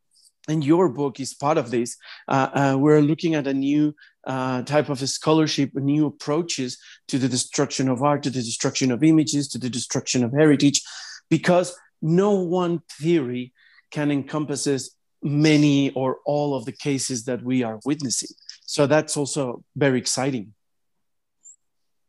and 0.47 0.63
your 0.63 0.89
book 0.89 1.19
is 1.19 1.33
part 1.33 1.57
of 1.57 1.71
this. 1.71 1.97
Uh, 2.27 2.49
uh, 2.53 2.77
we're 2.77 3.01
looking 3.01 3.35
at 3.35 3.47
a 3.47 3.53
new 3.53 3.95
uh, 4.25 4.61
type 4.63 4.89
of 4.89 4.99
scholarship, 5.07 5.73
new 5.75 6.07
approaches 6.07 6.77
to 7.07 7.17
the 7.17 7.27
destruction 7.27 7.89
of 7.89 8.01
art, 8.01 8.23
to 8.23 8.29
the 8.29 8.41
destruction 8.41 8.91
of 8.91 9.03
images, 9.03 9.47
to 9.49 9.57
the 9.57 9.69
destruction 9.69 10.23
of 10.23 10.31
heritage, 10.31 10.81
because 11.29 11.75
no 12.01 12.31
one 12.31 12.81
theory 12.91 13.53
can 13.91 14.11
encompasses 14.11 14.95
many 15.21 15.91
or 15.91 16.17
all 16.25 16.55
of 16.55 16.65
the 16.65 16.71
cases 16.71 17.25
that 17.25 17.43
we 17.43 17.63
are 17.63 17.79
witnessing. 17.85 18.29
So 18.61 18.87
that's 18.87 19.17
also 19.17 19.63
very 19.75 19.99
exciting. 19.99 20.53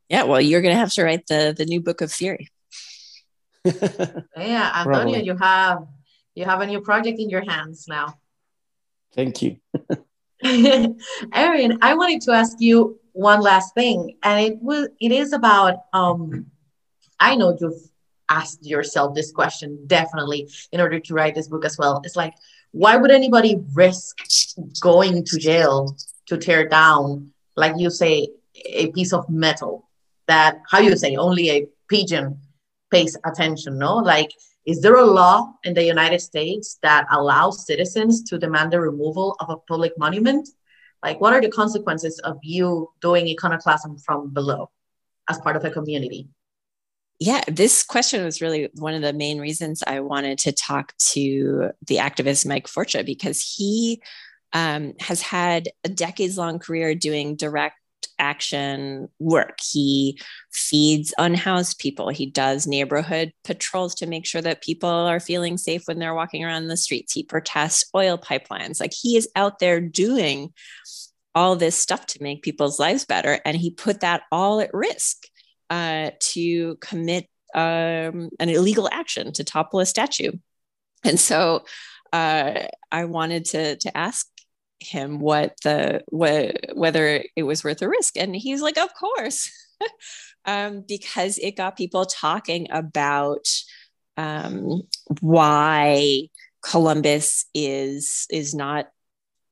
Yeah, 0.09 0.25
well, 0.25 0.41
you're 0.41 0.61
going 0.61 0.75
to 0.75 0.79
have 0.79 0.93
to 0.95 1.05
write 1.05 1.27
the 1.29 1.55
the 1.57 1.65
new 1.65 1.81
book 1.81 2.01
of 2.01 2.11
theory. 2.11 2.49
yeah, 3.65 4.73
Antonio, 4.75 4.85
Probably. 4.85 5.23
you 5.23 5.37
have 5.37 5.87
you 6.35 6.45
have 6.45 6.61
a 6.61 6.67
new 6.67 6.81
project 6.81 7.19
in 7.21 7.31
your 7.31 7.45
hands 7.49 7.87
now. 7.89 8.20
Thank 9.15 9.43
you. 9.43 9.57
Erin, 11.35 11.79
I 11.83 11.95
wanted 11.95 12.23
to 12.23 12.33
ask 12.33 12.57
you 12.61 12.99
one 13.13 13.41
last 13.41 13.75
thing, 13.75 14.17
and 14.23 14.41
it 14.47 14.63
was 14.63 14.89
it 15.01 15.13
is 15.13 15.33
about 15.33 15.81
um 15.93 16.47
I 17.19 17.37
know 17.37 17.57
you've 17.61 17.91
asked 18.31 18.65
yourself 18.65 19.15
this 19.15 19.33
question 19.33 19.79
definitely 19.87 20.49
in 20.73 20.81
order 20.81 21.01
to 21.01 21.15
write 21.15 21.35
this 21.35 21.49
book 21.49 21.65
as 21.65 21.77
well. 21.77 22.01
It's 22.05 22.17
like, 22.17 22.35
why 22.71 22.97
would 22.97 23.11
anybody 23.11 23.61
risk 23.75 24.17
going 24.81 25.25
to 25.25 25.39
jail 25.39 25.97
to 26.27 26.39
tear 26.39 26.69
down, 26.69 27.33
like 27.57 27.75
you 27.77 27.91
say, 27.91 28.29
a 28.65 28.91
piece 28.93 29.13
of 29.13 29.29
metal 29.29 29.89
that 30.29 30.63
how 30.71 30.79
you 30.79 30.97
say 30.97 31.17
only 31.17 31.51
a 31.51 31.67
pigeon 31.89 32.39
pays 32.91 33.17
attention, 33.25 33.79
no? 33.79 33.97
Like 33.97 34.31
is 34.67 34.81
there 34.83 34.97
a 34.97 35.05
law 35.05 35.55
in 35.65 35.75
the 35.75 35.85
United 35.85 36.21
States 36.21 36.79
that 36.83 37.07
allows 37.11 37.67
citizens 37.67 38.23
to 38.25 38.39
demand 38.39 38.73
the 38.73 38.81
removal 38.81 39.37
of 39.41 39.49
a 39.51 39.57
public 39.57 39.93
monument? 39.99 40.49
Like, 41.03 41.21
what 41.21 41.33
are 41.33 41.41
the 41.41 41.51
consequences 41.51 42.19
of 42.21 42.39
you 42.43 42.91
doing 43.01 43.27
iconoclasm 43.29 43.99
from 43.99 44.35
below 44.35 44.71
as 45.29 45.39
part 45.39 45.57
of 45.57 45.65
a 45.65 45.71
community? 45.71 46.29
Yeah, 47.19 47.43
this 47.49 47.83
question 47.83 48.25
was 48.25 48.41
really 48.41 48.71
one 48.75 48.95
of 48.95 49.03
the 49.03 49.13
main 49.13 49.39
reasons 49.39 49.83
I 49.87 50.01
wanted 50.01 50.39
to 50.41 50.53
talk 50.53 50.95
to 51.13 51.71
the 51.87 51.97
activist 51.97 52.47
Mike 52.47 52.67
Forcia 52.67 53.05
because 53.05 53.55
he 53.57 54.03
um, 54.53 54.95
has 55.01 55.23
had 55.23 55.69
a 55.85 55.89
decades 55.89 56.37
long 56.37 56.59
career 56.59 56.95
doing 56.95 57.37
direct 57.37 57.77
action 58.19 59.09
work. 59.19 59.59
He 59.61 60.21
feeds 60.53 61.15
unhoused 61.19 61.79
people. 61.79 62.09
He 62.09 62.27
does 62.27 62.67
neighborhood 62.67 63.33
patrols 63.45 63.95
to 63.97 64.07
make 64.07 64.27
sure 64.27 64.43
that 64.43 64.63
people 64.63 64.89
are 64.89 65.21
feeling 65.21 65.57
safe 65.57 65.83
when 65.87 65.99
they're 65.99 66.15
walking 66.15 66.45
around 66.45 66.69
the 66.69 66.77
streets. 66.77 67.13
He 67.13 67.23
protests 67.23 67.85
oil 67.95 68.19
pipelines. 68.19 68.81
Like 68.81 68.93
he 68.93 69.17
is 69.17 69.29
out 69.37 69.59
there 69.59 69.81
doing 69.81 70.53
all 71.35 71.57
this 71.57 71.77
stuff 71.77 72.07
to 72.07 72.23
make 72.23 72.43
people's 72.43 72.79
lives 72.79 73.05
better. 73.05 73.41
And 73.45 73.57
he 73.57 73.71
put 73.71 74.01
that 74.01 74.23
all 74.33 74.61
at 74.61 74.75
risk 74.75 75.27
uh, 75.71 76.11
to 76.21 76.77
commit 76.77 77.29
um, 77.55 78.31
an 78.39 78.49
illegal 78.49 78.89
action 78.93 79.33
to 79.33 79.45
topple 79.45 79.81
a 79.81 79.87
statue. 79.87 80.33
And 81.05 81.19
so 81.19 81.65
uh, 82.13 82.67
I 82.91 83.05
wanted 83.05 83.45
to, 83.47 83.77
to 83.77 83.97
ask 83.97 84.27
him 84.81 85.21
what 85.21 85.55
the 85.63 86.03
what 86.09 86.57
whether 86.75 87.23
it 87.37 87.43
was 87.43 87.63
worth 87.65 87.79
the 87.79 87.89
risk. 87.89 88.17
And 88.17 88.35
he's 88.35 88.63
like 88.63 88.79
of 88.79 88.91
course. 88.95 89.51
Um, 90.47 90.85
because 90.89 91.37
it 91.37 91.55
got 91.55 91.77
people 91.77 92.07
talking 92.07 92.69
about 92.71 93.47
um, 94.17 94.83
why 95.21 96.29
columbus 96.63 97.45
is 97.55 98.27
is 98.31 98.55
not 98.55 98.89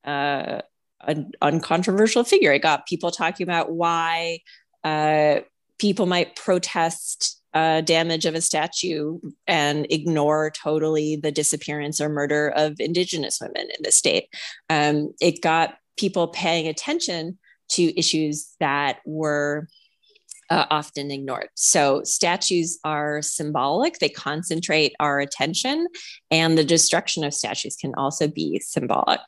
uh, 0.04 0.62
an 1.06 1.32
uncontroversial 1.40 2.25
figure. 2.25 2.52
It 2.52 2.62
got 2.62 2.87
people 2.87 3.11
talking 3.11 3.44
about 3.44 3.70
why 3.70 4.40
uh, 4.85 5.40
people 5.78 6.06
might 6.06 6.37
protest 6.37 7.40
uh, 7.58 7.80
damage 7.80 8.24
of 8.24 8.36
a 8.36 8.40
statue 8.40 9.18
and 9.48 9.84
ignore 9.90 10.48
totally 10.50 11.16
the 11.16 11.32
disappearance 11.32 12.00
or 12.00 12.08
murder 12.08 12.52
of 12.54 12.78
Indigenous 12.78 13.40
women 13.40 13.66
in 13.76 13.82
the 13.82 13.90
state. 13.90 14.28
Um, 14.70 15.12
it 15.20 15.42
got 15.42 15.74
people 15.98 16.28
paying 16.28 16.68
attention 16.68 17.36
to 17.70 17.98
issues 17.98 18.54
that 18.60 19.00
were 19.04 19.66
uh, 20.50 20.66
often 20.70 21.10
ignored. 21.10 21.48
So, 21.54 22.02
statues 22.04 22.78
are 22.84 23.22
symbolic, 23.22 23.98
they 23.98 24.08
concentrate 24.08 24.94
our 25.00 25.18
attention, 25.18 25.88
and 26.30 26.56
the 26.56 26.64
destruction 26.64 27.24
of 27.24 27.34
statues 27.34 27.74
can 27.76 27.92
also 27.96 28.28
be 28.28 28.60
symbolic. 28.60 29.20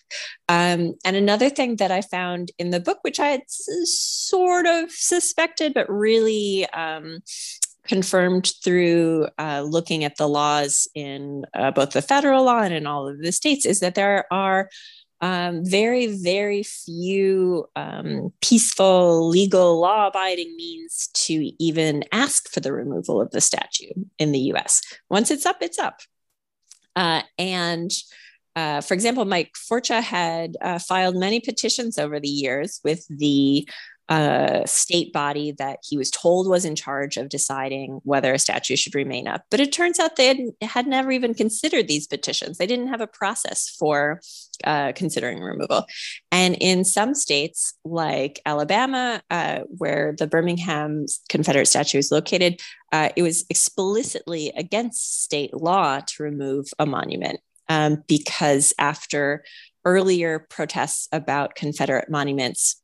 Um, 0.49 0.94
and 1.04 1.16
another 1.16 1.50
thing 1.50 1.76
that 1.76 1.90
I 1.90 2.00
found 2.00 2.52
in 2.58 2.70
the 2.70 2.80
book, 2.80 2.99
which 3.02 3.18
I 3.18 3.26
had 3.26 3.42
sort 3.49 4.66
of 4.66 4.92
suspected, 4.92 5.75
but 5.75 5.90
really 5.90 6.66
um, 6.70 7.18
confirmed 7.90 8.52
through 8.62 9.26
uh, 9.37 9.62
looking 9.62 10.04
at 10.04 10.16
the 10.16 10.28
laws 10.28 10.87
in 10.94 11.44
uh, 11.54 11.73
both 11.73 11.90
the 11.90 12.00
federal 12.00 12.44
law 12.44 12.61
and 12.61 12.73
in 12.73 12.87
all 12.87 13.09
of 13.09 13.20
the 13.20 13.32
states 13.32 13.66
is 13.66 13.80
that 13.80 13.97
there 13.97 14.32
are 14.32 14.70
um, 15.20 15.64
very, 15.64 16.06
very 16.06 16.62
few 16.62 17.66
um, 17.75 18.32
peaceful, 18.40 19.28
legal, 19.28 19.80
law 19.80 20.06
abiding 20.06 20.54
means 20.54 21.11
to 21.14 21.50
even 21.59 22.04
ask 22.12 22.49
for 22.49 22.61
the 22.61 22.73
removal 22.73 23.20
of 23.20 23.32
the 23.32 23.40
statue 23.40 23.92
in 24.20 24.30
the 24.30 24.52
US. 24.52 24.80
Once 25.11 25.32
it's 25.32 25.44
up, 25.44 25.56
it's 25.61 25.80
up. 25.80 25.99
Uh, 26.94 27.23
and 27.38 27.90
uh, 28.54 28.80
for 28.82 28.94
example, 28.94 29.25
Mike 29.25 29.52
Forcia 29.68 30.00
had 30.00 30.56
uh, 30.62 30.78
filed 30.78 31.16
many 31.16 31.40
petitions 31.40 31.99
over 31.99 32.20
the 32.20 32.28
years 32.28 32.80
with 32.85 33.04
the 33.09 33.68
a 34.11 34.62
state 34.67 35.12
body 35.12 35.52
that 35.52 35.79
he 35.88 35.97
was 35.97 36.11
told 36.11 36.49
was 36.49 36.64
in 36.64 36.75
charge 36.75 37.17
of 37.17 37.29
deciding 37.29 38.00
whether 38.02 38.35
a 38.35 38.40
statue 38.40 38.75
should 38.75 38.95
remain 38.95 39.29
up. 39.29 39.45
But 39.50 39.61
it 39.61 39.73
turns 39.73 40.00
out 40.00 40.17
they 40.17 40.26
had, 40.26 40.38
had 40.62 40.87
never 40.88 41.12
even 41.12 41.33
considered 41.33 41.87
these 41.87 42.09
petitions. 42.09 42.59
They 42.59 42.67
didn't 42.67 42.88
have 42.88 43.00
a 43.00 43.07
process 43.07 43.69
for 43.69 44.21
uh, 44.64 44.93
considering 44.97 45.40
removal. 45.40 45.87
And 46.33 46.57
in 46.61 46.85
some 46.85 47.14
states, 47.14 47.73
like 47.85 48.43
Alabama, 48.45 49.23
uh, 49.31 49.61
where 49.79 50.17
the 50.19 50.26
Birmingham 50.26 51.07
Confederate 51.29 51.67
statue 51.67 51.99
is 51.99 52.11
located, 52.11 52.61
uh, 52.93 53.11
it 53.14 53.23
was 53.23 53.45
explicitly 53.49 54.52
against 54.57 55.23
state 55.23 55.55
law 55.55 56.00
to 56.00 56.23
remove 56.25 56.67
a 56.81 56.85
monument 56.85 57.38
um, 57.69 58.02
because 58.09 58.75
after 58.76 59.45
earlier 59.85 60.40
protests 60.50 61.09
about 61.12 61.55
Confederate 61.55 62.11
monuments 62.11 62.83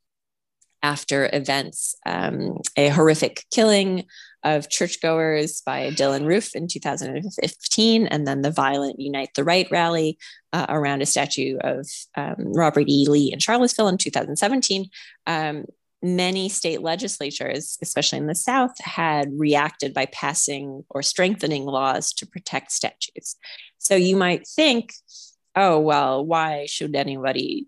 after 0.83 1.29
events, 1.33 1.95
um, 2.05 2.57
a 2.75 2.89
horrific 2.89 3.45
killing 3.51 4.05
of 4.43 4.69
churchgoers 4.69 5.61
by 5.65 5.89
Dylann 5.91 6.25
Roof 6.25 6.55
in 6.55 6.67
2015, 6.67 8.07
and 8.07 8.27
then 8.27 8.41
the 8.41 8.51
violent 8.51 8.99
Unite 8.99 9.31
the 9.35 9.43
Right 9.43 9.67
rally 9.71 10.17
uh, 10.53 10.67
around 10.69 11.01
a 11.01 11.05
statue 11.05 11.57
of 11.61 11.87
um, 12.15 12.53
Robert 12.53 12.87
E. 12.87 13.07
Lee 13.09 13.31
in 13.33 13.39
Charlottesville 13.39 13.89
in 13.89 13.97
2017. 13.97 14.89
Um, 15.25 15.65
many 16.01 16.47
state 16.47 16.81
legislatures, 16.81 17.77
especially 17.81 18.19
in 18.19 18.27
the 18.27 18.35
South, 18.35 18.73
had 18.79 19.29
reacted 19.33 19.93
by 19.93 20.05
passing 20.05 20.83
or 20.89 21.01
strengthening 21.01 21.65
laws 21.65 22.13
to 22.13 22.27
protect 22.27 22.71
statues. 22.71 23.35
So 23.79 23.95
you 23.95 24.15
might 24.15 24.47
think, 24.47 24.93
oh, 25.55 25.79
well, 25.79 26.23
why 26.25 26.67
should 26.67 26.95
anybody 26.95 27.67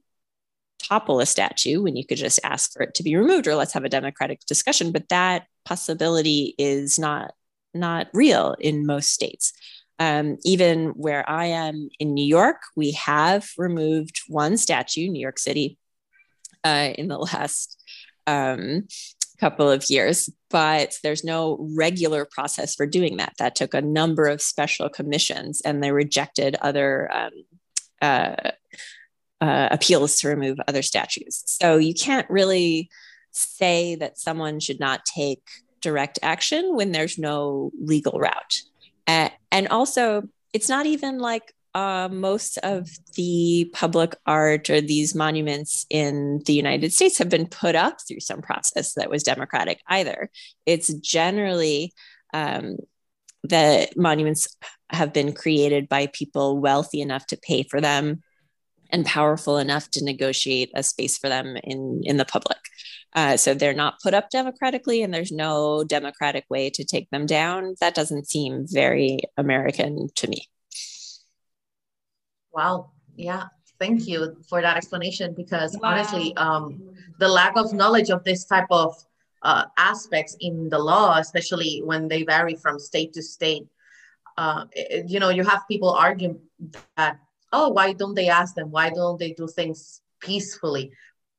topple 0.81 1.19
a 1.19 1.25
statue 1.25 1.81
when 1.81 1.95
you 1.95 2.05
could 2.05 2.17
just 2.17 2.39
ask 2.43 2.71
for 2.73 2.81
it 2.81 2.93
to 2.93 3.03
be 3.03 3.15
removed 3.15 3.47
or 3.47 3.55
let's 3.55 3.73
have 3.73 3.83
a 3.83 3.89
democratic 3.89 4.39
discussion 4.45 4.91
but 4.91 5.09
that 5.09 5.45
possibility 5.65 6.55
is 6.57 6.97
not 6.97 7.33
not 7.73 8.07
real 8.13 8.55
in 8.59 8.85
most 8.85 9.11
states. 9.11 9.53
Um, 9.99 10.37
even 10.45 10.89
where 10.89 11.29
i 11.29 11.47
am 11.47 11.89
in 11.99 12.13
new 12.13 12.25
york 12.25 12.61
we 12.77 12.91
have 12.91 13.49
removed 13.57 14.21
one 14.29 14.55
statue 14.55 15.09
new 15.09 15.19
york 15.19 15.37
city 15.37 15.77
uh, 16.63 16.93
in 16.97 17.09
the 17.09 17.17
last 17.17 17.77
um, 18.25 18.87
couple 19.41 19.69
of 19.69 19.89
years 19.89 20.29
but 20.49 20.97
there's 21.03 21.23
no 21.23 21.57
regular 21.75 22.25
process 22.25 22.75
for 22.75 22.85
doing 22.85 23.17
that. 23.17 23.33
That 23.37 23.55
took 23.55 23.73
a 23.73 23.81
number 23.81 24.25
of 24.25 24.41
special 24.41 24.89
commissions 24.89 25.61
and 25.61 25.83
they 25.83 25.91
rejected 25.91 26.55
other 26.61 27.09
um, 27.13 27.31
uh, 28.01 28.51
uh, 29.41 29.69
appeals 29.71 30.19
to 30.19 30.27
remove 30.27 30.59
other 30.67 30.81
statues. 30.81 31.43
So 31.45 31.77
you 31.77 31.93
can't 31.93 32.29
really 32.29 32.89
say 33.31 33.95
that 33.95 34.17
someone 34.17 34.59
should 34.59 34.79
not 34.79 35.05
take 35.05 35.43
direct 35.81 36.19
action 36.21 36.75
when 36.75 36.91
there's 36.91 37.17
no 37.17 37.71
legal 37.79 38.19
route. 38.19 38.61
Uh, 39.07 39.29
and 39.51 39.67
also, 39.69 40.23
it's 40.53 40.69
not 40.69 40.85
even 40.85 41.19
like 41.19 41.53
uh, 41.75 42.09
most 42.11 42.57
of 42.57 42.89
the 43.15 43.69
public 43.73 44.15
art 44.25 44.69
or 44.69 44.81
these 44.81 45.13
monuments 45.15 45.85
in 45.89 46.41
the 46.45 46.53
United 46.53 46.91
States 46.91 47.17
have 47.19 47.29
been 47.29 47.47
put 47.47 47.75
up 47.75 47.97
through 48.07 48.19
some 48.19 48.41
process 48.41 48.93
that 48.95 49.09
was 49.09 49.23
democratic 49.23 49.79
either. 49.87 50.29
It's 50.65 50.93
generally 50.95 51.93
um, 52.33 52.77
the 53.43 53.87
monuments 53.95 54.47
have 54.89 55.13
been 55.13 55.33
created 55.33 55.87
by 55.87 56.07
people 56.07 56.57
wealthy 56.57 57.01
enough 57.01 57.27
to 57.27 57.37
pay 57.37 57.63
for 57.63 57.79
them 57.79 58.23
and 58.89 59.05
powerful 59.05 59.57
enough 59.57 59.89
to 59.91 60.03
negotiate 60.03 60.71
a 60.73 60.83
space 60.83 61.17
for 61.17 61.29
them 61.29 61.57
in 61.63 62.01
in 62.03 62.17
the 62.17 62.25
public. 62.25 62.57
Uh, 63.15 63.35
so 63.37 63.53
they're 63.53 63.73
not 63.73 63.99
put 64.01 64.13
up 64.13 64.29
democratically, 64.29 65.01
and 65.01 65.13
there's 65.13 65.31
no 65.31 65.83
democratic 65.83 66.45
way 66.49 66.69
to 66.69 66.83
take 66.83 67.09
them 67.09 67.25
down. 67.25 67.75
That 67.81 67.95
doesn't 67.95 68.29
seem 68.29 68.65
very 68.67 69.19
American 69.37 70.09
to 70.15 70.27
me. 70.27 70.47
Wow. 72.53 72.91
Yeah. 73.15 73.45
Thank 73.79 74.07
you 74.07 74.37
for 74.47 74.61
that 74.61 74.77
explanation. 74.77 75.33
Because 75.33 75.77
wow. 75.81 75.89
honestly, 75.89 76.35
um, 76.37 76.95
the 77.19 77.27
lack 77.27 77.57
of 77.57 77.73
knowledge 77.73 78.09
of 78.09 78.23
this 78.23 78.45
type 78.45 78.67
of 78.69 78.95
uh, 79.41 79.65
aspects 79.77 80.35
in 80.39 80.69
the 80.69 80.77
law, 80.77 81.17
especially 81.17 81.81
when 81.83 82.07
they 82.07 82.23
vary 82.23 82.55
from 82.55 82.77
state 82.77 83.13
to 83.13 83.23
state, 83.23 83.65
uh, 84.37 84.65
you 85.05 85.19
know, 85.19 85.29
you 85.29 85.43
have 85.43 85.61
people 85.67 85.91
argue 85.91 86.39
that 86.95 87.19
oh 87.51 87.69
why 87.69 87.93
don't 87.93 88.15
they 88.15 88.29
ask 88.29 88.55
them? 88.55 88.71
Why 88.71 88.89
don't 88.89 89.19
they 89.19 89.33
do 89.33 89.47
things 89.47 90.01
peacefully? 90.19 90.91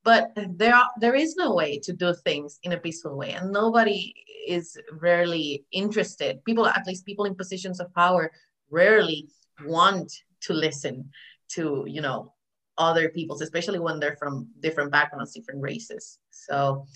But 0.02 0.32
there 0.34 0.74
are, 0.74 0.88
there 0.98 1.14
is 1.14 1.36
no 1.36 1.54
way 1.54 1.78
to 1.80 1.92
do 1.92 2.14
things 2.24 2.58
in 2.62 2.72
a 2.72 2.78
peaceful 2.78 3.16
way 3.16 3.32
and 3.32 3.52
nobody 3.52 4.14
is 4.46 4.78
rarely 4.92 5.64
interested. 5.72 6.44
People 6.44 6.66
at 6.66 6.86
least 6.86 7.06
people 7.06 7.26
in 7.26 7.34
positions 7.34 7.80
of 7.80 7.94
power 7.94 8.32
rarely 8.70 9.28
want 9.64 10.12
to 10.42 10.54
listen 10.54 11.10
to 11.48 11.84
you 11.86 12.00
know 12.00 12.32
other 12.78 13.10
people's 13.10 13.42
especially 13.42 13.78
when 13.78 14.00
they're 14.00 14.16
from 14.16 14.48
different 14.60 14.90
backgrounds 14.90 15.34
different 15.34 15.60
races. 15.60 16.18
So 16.30 16.86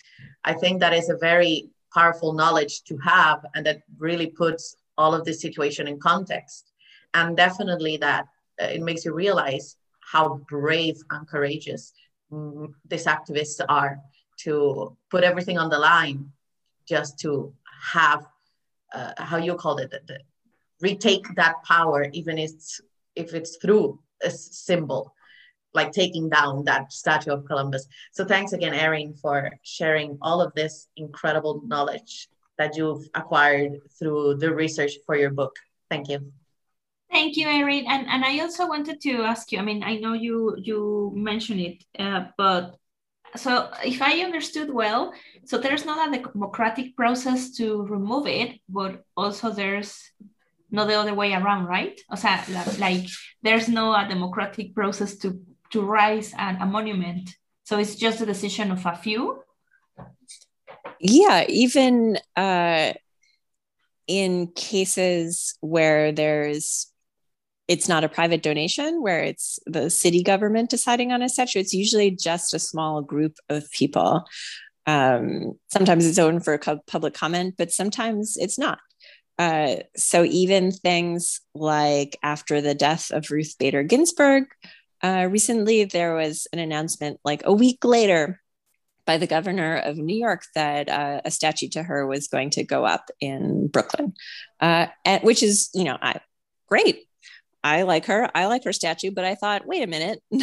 i 0.44 0.52
think 0.52 0.80
that 0.80 0.94
is 0.94 1.08
a 1.10 1.16
very 1.16 1.68
powerful 1.92 2.32
knowledge 2.32 2.82
to 2.84 2.96
have 2.98 3.44
and 3.54 3.64
that 3.66 3.82
really 3.98 4.26
puts 4.26 4.76
all 4.98 5.14
of 5.14 5.24
this 5.24 5.40
situation 5.40 5.88
in 5.88 5.98
context. 5.98 6.72
And 7.14 7.36
definitely 7.36 7.96
that 7.98 8.26
it 8.58 8.82
makes 8.82 9.04
you 9.04 9.12
realize 9.12 9.76
how 10.00 10.40
brave 10.48 10.96
and 11.10 11.26
courageous 11.26 11.92
mm, 12.32 12.72
these 12.88 13.06
activists 13.06 13.60
are 13.68 13.98
to 14.36 14.96
put 15.10 15.24
everything 15.24 15.58
on 15.58 15.70
the 15.70 15.78
line 15.78 16.30
just 16.86 17.18
to 17.18 17.52
have 17.92 18.26
uh, 18.92 19.12
how 19.16 19.36
you 19.36 19.54
called 19.54 19.80
it 19.80 19.90
the, 19.90 20.00
the, 20.06 20.18
retake 20.80 21.26
that 21.36 21.54
power 21.64 22.08
even 22.12 22.36
if 22.36 22.50
it's 22.50 22.80
if 23.14 23.32
it's 23.32 23.56
through 23.56 23.98
a 24.22 24.30
symbol 24.30 25.14
like 25.72 25.92
taking 25.92 26.28
down 26.28 26.64
that 26.64 26.92
statue 26.92 27.32
of 27.32 27.44
columbus. 27.46 27.86
So 28.12 28.24
thanks 28.24 28.52
again 28.52 28.74
erin 28.74 29.14
for 29.14 29.50
sharing 29.62 30.18
all 30.22 30.40
of 30.40 30.54
this 30.54 30.88
incredible 30.96 31.62
knowledge 31.66 32.28
that 32.58 32.76
you've 32.76 33.08
acquired 33.14 33.80
through 33.98 34.36
the 34.36 34.54
research 34.54 34.92
for 35.04 35.16
your 35.16 35.30
book. 35.30 35.56
Thank 35.90 36.08
you 36.08 36.32
Thank 37.14 37.36
you, 37.36 37.46
Erin. 37.46 37.86
And 37.86 38.08
and 38.08 38.24
I 38.24 38.40
also 38.40 38.66
wanted 38.66 39.00
to 39.02 39.22
ask 39.22 39.52
you. 39.52 39.60
I 39.60 39.62
mean, 39.62 39.84
I 39.84 39.98
know 39.98 40.14
you 40.14 40.56
you 40.58 41.12
mentioned 41.14 41.60
it, 41.60 41.84
uh, 41.96 42.24
but 42.36 42.74
so 43.36 43.70
if 43.84 44.02
I 44.02 44.24
understood 44.24 44.74
well, 44.74 45.12
so 45.44 45.56
there's 45.56 45.84
not 45.84 46.08
a 46.08 46.20
democratic 46.20 46.96
process 46.96 47.52
to 47.58 47.86
remove 47.86 48.26
it, 48.26 48.58
but 48.68 49.04
also 49.16 49.50
there's 49.50 49.96
not 50.72 50.88
the 50.88 50.98
other 50.98 51.14
way 51.14 51.32
around, 51.32 51.66
right? 51.66 51.94
O 52.10 52.16
sea, 52.16 52.42
like 52.80 53.06
there's 53.42 53.68
no 53.68 53.94
a 53.94 54.08
democratic 54.08 54.74
process 54.74 55.16
to 55.18 55.38
to 55.70 55.82
raise 55.82 56.34
an, 56.36 56.56
a 56.60 56.66
monument. 56.66 57.30
So 57.62 57.78
it's 57.78 57.94
just 57.94 58.22
a 58.22 58.26
decision 58.26 58.72
of 58.72 58.84
a 58.86 58.96
few. 58.96 59.38
Yeah, 60.98 61.44
even 61.48 62.18
uh, 62.34 62.94
in 64.08 64.48
cases 64.48 65.56
where 65.60 66.10
there's 66.10 66.90
it's 67.66 67.88
not 67.88 68.04
a 68.04 68.08
private 68.08 68.42
donation 68.42 69.02
where 69.02 69.22
it's 69.22 69.58
the 69.66 69.88
city 69.88 70.22
government 70.22 70.70
deciding 70.70 71.12
on 71.12 71.22
a 71.22 71.28
statue. 71.28 71.60
It's 71.60 71.72
usually 71.72 72.10
just 72.10 72.52
a 72.52 72.58
small 72.58 73.00
group 73.02 73.36
of 73.48 73.70
people. 73.70 74.26
Um, 74.86 75.58
sometimes 75.72 76.06
it's 76.06 76.18
open 76.18 76.40
for 76.40 76.58
public 76.86 77.14
comment, 77.14 77.54
but 77.56 77.72
sometimes 77.72 78.36
it's 78.36 78.58
not. 78.58 78.78
Uh, 79.38 79.76
so 79.96 80.24
even 80.24 80.70
things 80.70 81.40
like 81.54 82.18
after 82.22 82.60
the 82.60 82.74
death 82.74 83.10
of 83.10 83.30
Ruth 83.30 83.56
Bader 83.58 83.82
Ginsburg, 83.82 84.44
uh, 85.02 85.28
recently 85.30 85.84
there 85.84 86.14
was 86.14 86.46
an 86.52 86.58
announcement 86.58 87.18
like 87.24 87.42
a 87.44 87.52
week 87.52 87.84
later 87.84 88.40
by 89.06 89.18
the 89.18 89.26
governor 89.26 89.76
of 89.76 89.96
New 89.96 90.16
York 90.16 90.44
that 90.54 90.88
uh, 90.88 91.20
a 91.24 91.30
statue 91.30 91.68
to 91.68 91.82
her 91.82 92.06
was 92.06 92.28
going 92.28 92.50
to 92.50 92.64
go 92.64 92.84
up 92.84 93.10
in 93.20 93.68
Brooklyn, 93.68 94.14
uh, 94.60 94.86
and, 95.04 95.22
which 95.22 95.42
is, 95.42 95.70
you 95.74 95.84
know, 95.84 95.98
I, 96.00 96.20
great. 96.68 97.06
I 97.64 97.82
like 97.82 98.04
her. 98.06 98.30
I 98.34 98.44
like 98.44 98.64
her 98.64 98.74
statue, 98.74 99.10
but 99.10 99.24
I 99.24 99.34
thought, 99.34 99.66
wait 99.66 99.82
a 99.82 99.86
minute, 99.86 100.22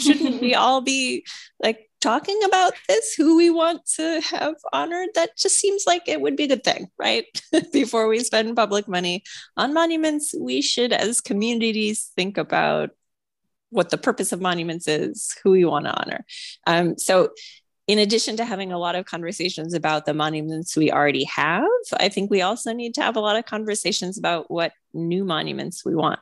shouldn't 0.00 0.40
we 0.40 0.54
all 0.56 0.80
be 0.80 1.24
like 1.62 1.88
talking 2.00 2.40
about 2.44 2.72
this? 2.88 3.14
Who 3.14 3.36
we 3.36 3.50
want 3.50 3.86
to 3.94 4.20
have 4.20 4.56
honored? 4.72 5.10
That 5.14 5.38
just 5.38 5.56
seems 5.56 5.84
like 5.86 6.08
it 6.08 6.20
would 6.20 6.34
be 6.34 6.44
a 6.44 6.48
good 6.48 6.64
thing, 6.64 6.88
right? 6.98 7.24
Before 7.72 8.08
we 8.08 8.18
spend 8.18 8.56
public 8.56 8.88
money 8.88 9.22
on 9.56 9.72
monuments, 9.72 10.34
we 10.38 10.60
should, 10.60 10.92
as 10.92 11.20
communities, 11.20 12.10
think 12.16 12.36
about 12.36 12.90
what 13.68 13.90
the 13.90 13.98
purpose 13.98 14.32
of 14.32 14.40
monuments 14.40 14.88
is, 14.88 15.32
who 15.44 15.52
we 15.52 15.64
want 15.64 15.84
to 15.84 15.92
honor. 15.92 16.26
Um, 16.66 16.98
so, 16.98 17.30
in 17.86 18.00
addition 18.00 18.36
to 18.38 18.44
having 18.44 18.72
a 18.72 18.78
lot 18.78 18.96
of 18.96 19.04
conversations 19.04 19.72
about 19.72 20.04
the 20.04 20.14
monuments 20.14 20.76
we 20.76 20.90
already 20.90 21.24
have, 21.24 21.64
I 21.96 22.08
think 22.08 22.28
we 22.28 22.42
also 22.42 22.72
need 22.72 22.94
to 22.94 23.02
have 23.02 23.16
a 23.16 23.20
lot 23.20 23.36
of 23.36 23.46
conversations 23.46 24.18
about 24.18 24.50
what 24.50 24.72
new 24.92 25.24
monuments 25.24 25.84
we 25.84 25.94
want 25.94 26.18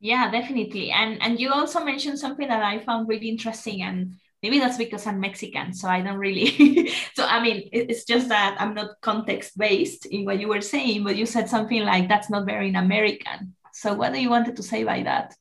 yeah, 0.00 0.30
definitely. 0.30 0.90
And 0.90 1.20
and 1.22 1.38
you 1.38 1.50
also 1.52 1.84
mentioned 1.84 2.18
something 2.18 2.48
that 2.48 2.62
I 2.62 2.80
found 2.80 3.08
really 3.08 3.28
interesting 3.28 3.82
and 3.82 4.16
maybe 4.42 4.58
that's 4.58 4.78
because 4.78 5.06
I'm 5.06 5.20
Mexican, 5.20 5.74
so 5.74 5.88
I 5.88 6.00
don't 6.00 6.18
really. 6.18 6.88
so 7.14 7.24
I 7.24 7.42
mean, 7.42 7.68
it's 7.72 8.04
just 8.04 8.28
that 8.28 8.56
I'm 8.58 8.74
not 8.74 9.00
context 9.02 9.56
based 9.58 10.06
in 10.06 10.24
what 10.24 10.40
you 10.40 10.48
were 10.48 10.62
saying, 10.62 11.04
but 11.04 11.16
you 11.16 11.26
said 11.26 11.48
something 11.48 11.82
like 11.84 12.08
that's 12.08 12.30
not 12.30 12.46
very 12.46 12.72
American. 12.72 13.54
So 13.72 13.94
what 13.94 14.12
do 14.12 14.20
you 14.20 14.30
wanted 14.30 14.56
to 14.56 14.62
say 14.62 14.84
by 14.84 15.02
that? 15.02 15.34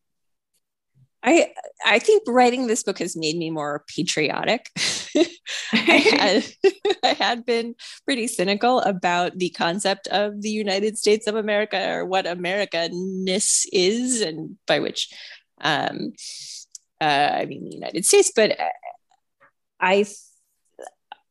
I 1.23 1.51
I 1.85 1.99
think 1.99 2.23
writing 2.27 2.67
this 2.67 2.83
book 2.83 2.99
has 2.99 3.15
made 3.15 3.37
me 3.37 3.49
more 3.49 3.83
patriotic. 3.87 4.69
I, 5.73 5.75
had, 5.75 6.45
I 7.03 7.13
had 7.13 7.45
been 7.45 7.75
pretty 8.05 8.27
cynical 8.27 8.79
about 8.81 9.37
the 9.37 9.49
concept 9.49 10.07
of 10.07 10.41
the 10.41 10.49
United 10.49 10.97
States 10.97 11.27
of 11.27 11.35
America 11.35 11.91
or 11.91 12.05
what 12.05 12.25
Americanness 12.25 13.65
is, 13.71 14.21
and 14.21 14.57
by 14.67 14.79
which 14.79 15.13
um, 15.61 16.13
uh, 17.01 17.29
I 17.33 17.45
mean 17.45 17.65
the 17.65 17.75
United 17.75 18.05
States. 18.05 18.31
But 18.35 18.57
I 19.79 20.05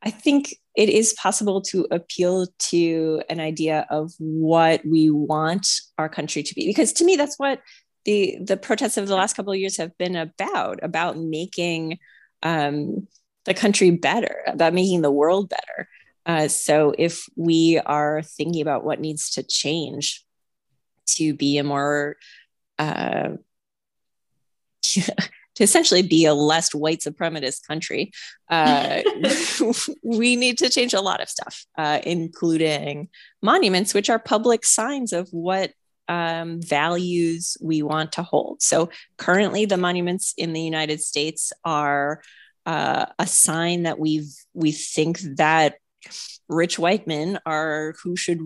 I 0.02 0.10
think 0.10 0.54
it 0.76 0.88
is 0.88 1.12
possible 1.14 1.60
to 1.60 1.86
appeal 1.90 2.46
to 2.58 3.22
an 3.28 3.40
idea 3.40 3.86
of 3.90 4.12
what 4.18 4.84
we 4.86 5.10
want 5.10 5.66
our 5.98 6.08
country 6.08 6.42
to 6.42 6.54
be 6.54 6.66
because 6.66 6.92
to 6.94 7.04
me 7.04 7.16
that's 7.16 7.36
what 7.36 7.60
the 8.04 8.38
the 8.44 8.56
protests 8.56 8.96
of 8.96 9.08
the 9.08 9.16
last 9.16 9.34
couple 9.34 9.52
of 9.52 9.58
years 9.58 9.76
have 9.76 9.96
been 9.98 10.16
about 10.16 10.78
about 10.82 11.18
making 11.18 11.98
um, 12.42 13.08
the 13.48 13.54
country 13.54 13.90
better 13.90 14.42
about 14.46 14.74
making 14.74 15.02
the 15.02 15.10
world 15.10 15.48
better 15.48 15.88
uh, 16.28 16.46
so 16.46 16.94
if 16.98 17.26
we 17.36 17.80
are 17.86 18.22
thinking 18.22 18.60
about 18.60 18.84
what 18.84 19.00
needs 19.00 19.30
to 19.30 19.42
change 19.42 20.24
to 21.06 21.32
be 21.32 21.56
a 21.56 21.64
more 21.64 22.16
uh, 22.78 23.30
to 24.82 25.64
essentially 25.64 26.02
be 26.02 26.26
a 26.26 26.34
less 26.34 26.74
white 26.74 27.00
supremacist 27.00 27.66
country, 27.66 28.12
uh, 28.50 29.00
we 30.04 30.36
need 30.36 30.58
to 30.58 30.68
change 30.68 30.94
a 30.94 31.00
lot 31.00 31.20
of 31.20 31.28
stuff, 31.28 31.64
uh, 31.76 31.98
including 32.04 33.08
monuments, 33.42 33.94
which 33.94 34.10
are 34.10 34.18
public 34.18 34.64
signs 34.64 35.12
of 35.12 35.28
what 35.30 35.72
um, 36.08 36.62
values 36.62 37.56
we 37.60 37.82
want 37.82 38.12
to 38.12 38.22
hold. 38.22 38.62
So 38.62 38.90
currently, 39.16 39.64
the 39.64 39.76
monuments 39.76 40.32
in 40.36 40.52
the 40.52 40.62
United 40.62 41.00
States 41.00 41.52
are 41.64 42.22
uh, 42.68 43.06
a 43.18 43.26
sign 43.26 43.84
that 43.84 43.98
we 43.98 44.28
we 44.52 44.72
think 44.72 45.20
that 45.38 45.76
rich 46.50 46.78
white 46.78 47.06
men 47.06 47.40
are 47.46 47.94
who 48.04 48.14
should 48.14 48.40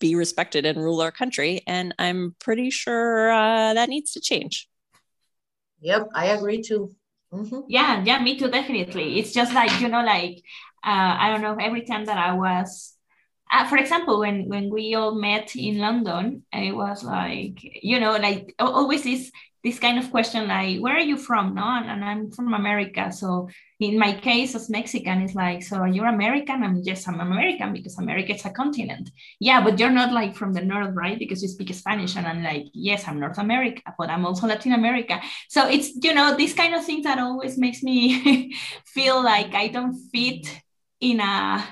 be 0.00 0.14
respected 0.14 0.64
and 0.64 0.82
rule 0.82 1.02
our 1.02 1.12
country, 1.12 1.60
and 1.66 1.94
I'm 1.98 2.34
pretty 2.40 2.70
sure 2.70 3.30
uh, 3.30 3.74
that 3.74 3.90
needs 3.90 4.12
to 4.12 4.20
change. 4.20 4.66
Yep, 5.80 6.08
I 6.14 6.26
agree 6.28 6.62
too. 6.62 6.96
Mm-hmm. 7.32 7.68
Yeah, 7.68 8.02
yeah, 8.02 8.18
me 8.22 8.38
too, 8.38 8.50
definitely. 8.50 9.18
It's 9.18 9.32
just 9.32 9.52
like, 9.52 9.80
you 9.80 9.88
know, 9.88 10.02
like, 10.02 10.40
uh, 10.82 11.12
I 11.20 11.28
don't 11.30 11.42
know, 11.42 11.56
every 11.60 11.82
time 11.82 12.06
that 12.06 12.16
I 12.16 12.32
was, 12.32 12.96
uh, 13.52 13.68
for 13.68 13.76
example, 13.76 14.20
when, 14.20 14.48
when 14.48 14.70
we 14.70 14.94
all 14.94 15.14
met 15.14 15.54
in 15.54 15.78
London, 15.78 16.44
it 16.52 16.74
was 16.74 17.04
like, 17.04 17.58
you 17.62 18.00
know, 18.00 18.16
like 18.16 18.54
always 18.58 19.02
this 19.04 19.30
this 19.66 19.80
kind 19.80 19.98
of 19.98 20.12
question 20.12 20.46
like 20.46 20.78
where 20.78 20.94
are 20.94 21.08
you 21.12 21.16
from? 21.16 21.54
No 21.54 21.64
and 21.64 22.04
i'm 22.04 22.30
from 22.30 22.54
america. 22.54 23.10
So 23.10 23.48
in 23.80 23.98
my 23.98 24.12
case 24.28 24.54
as 24.54 24.70
mexican 24.70 25.22
it's 25.22 25.34
like 25.34 25.60
so 25.64 25.84
you're 25.84 26.06
american? 26.06 26.62
I'm 26.62 26.76
yes 26.84 27.08
i'm 27.08 27.18
american 27.18 27.72
because 27.72 27.98
america 27.98 28.32
is 28.32 28.44
a 28.44 28.50
continent. 28.50 29.10
Yeah 29.40 29.64
but 29.64 29.80
you're 29.80 29.98
not 30.00 30.12
like 30.12 30.36
from 30.36 30.52
the 30.52 30.62
north 30.62 30.94
right? 30.94 31.18
Because 31.18 31.42
you 31.42 31.48
speak 31.48 31.74
spanish 31.74 32.16
and 32.16 32.28
i'm 32.28 32.44
like 32.44 32.66
yes 32.72 33.08
i'm 33.08 33.18
north 33.18 33.38
america 33.38 33.82
but 33.98 34.08
i'm 34.08 34.24
also 34.24 34.46
latin 34.46 34.72
america. 34.72 35.20
So 35.48 35.68
it's 35.68 35.88
you 36.00 36.14
know 36.14 36.36
this 36.36 36.54
kind 36.54 36.72
of 36.76 36.84
things 36.84 37.02
that 37.02 37.18
always 37.18 37.58
makes 37.58 37.82
me 37.82 38.54
feel 38.94 39.18
like 39.22 39.52
i 39.54 39.66
don't 39.66 39.96
fit 40.12 40.46
in 41.00 41.18
a 41.18 41.64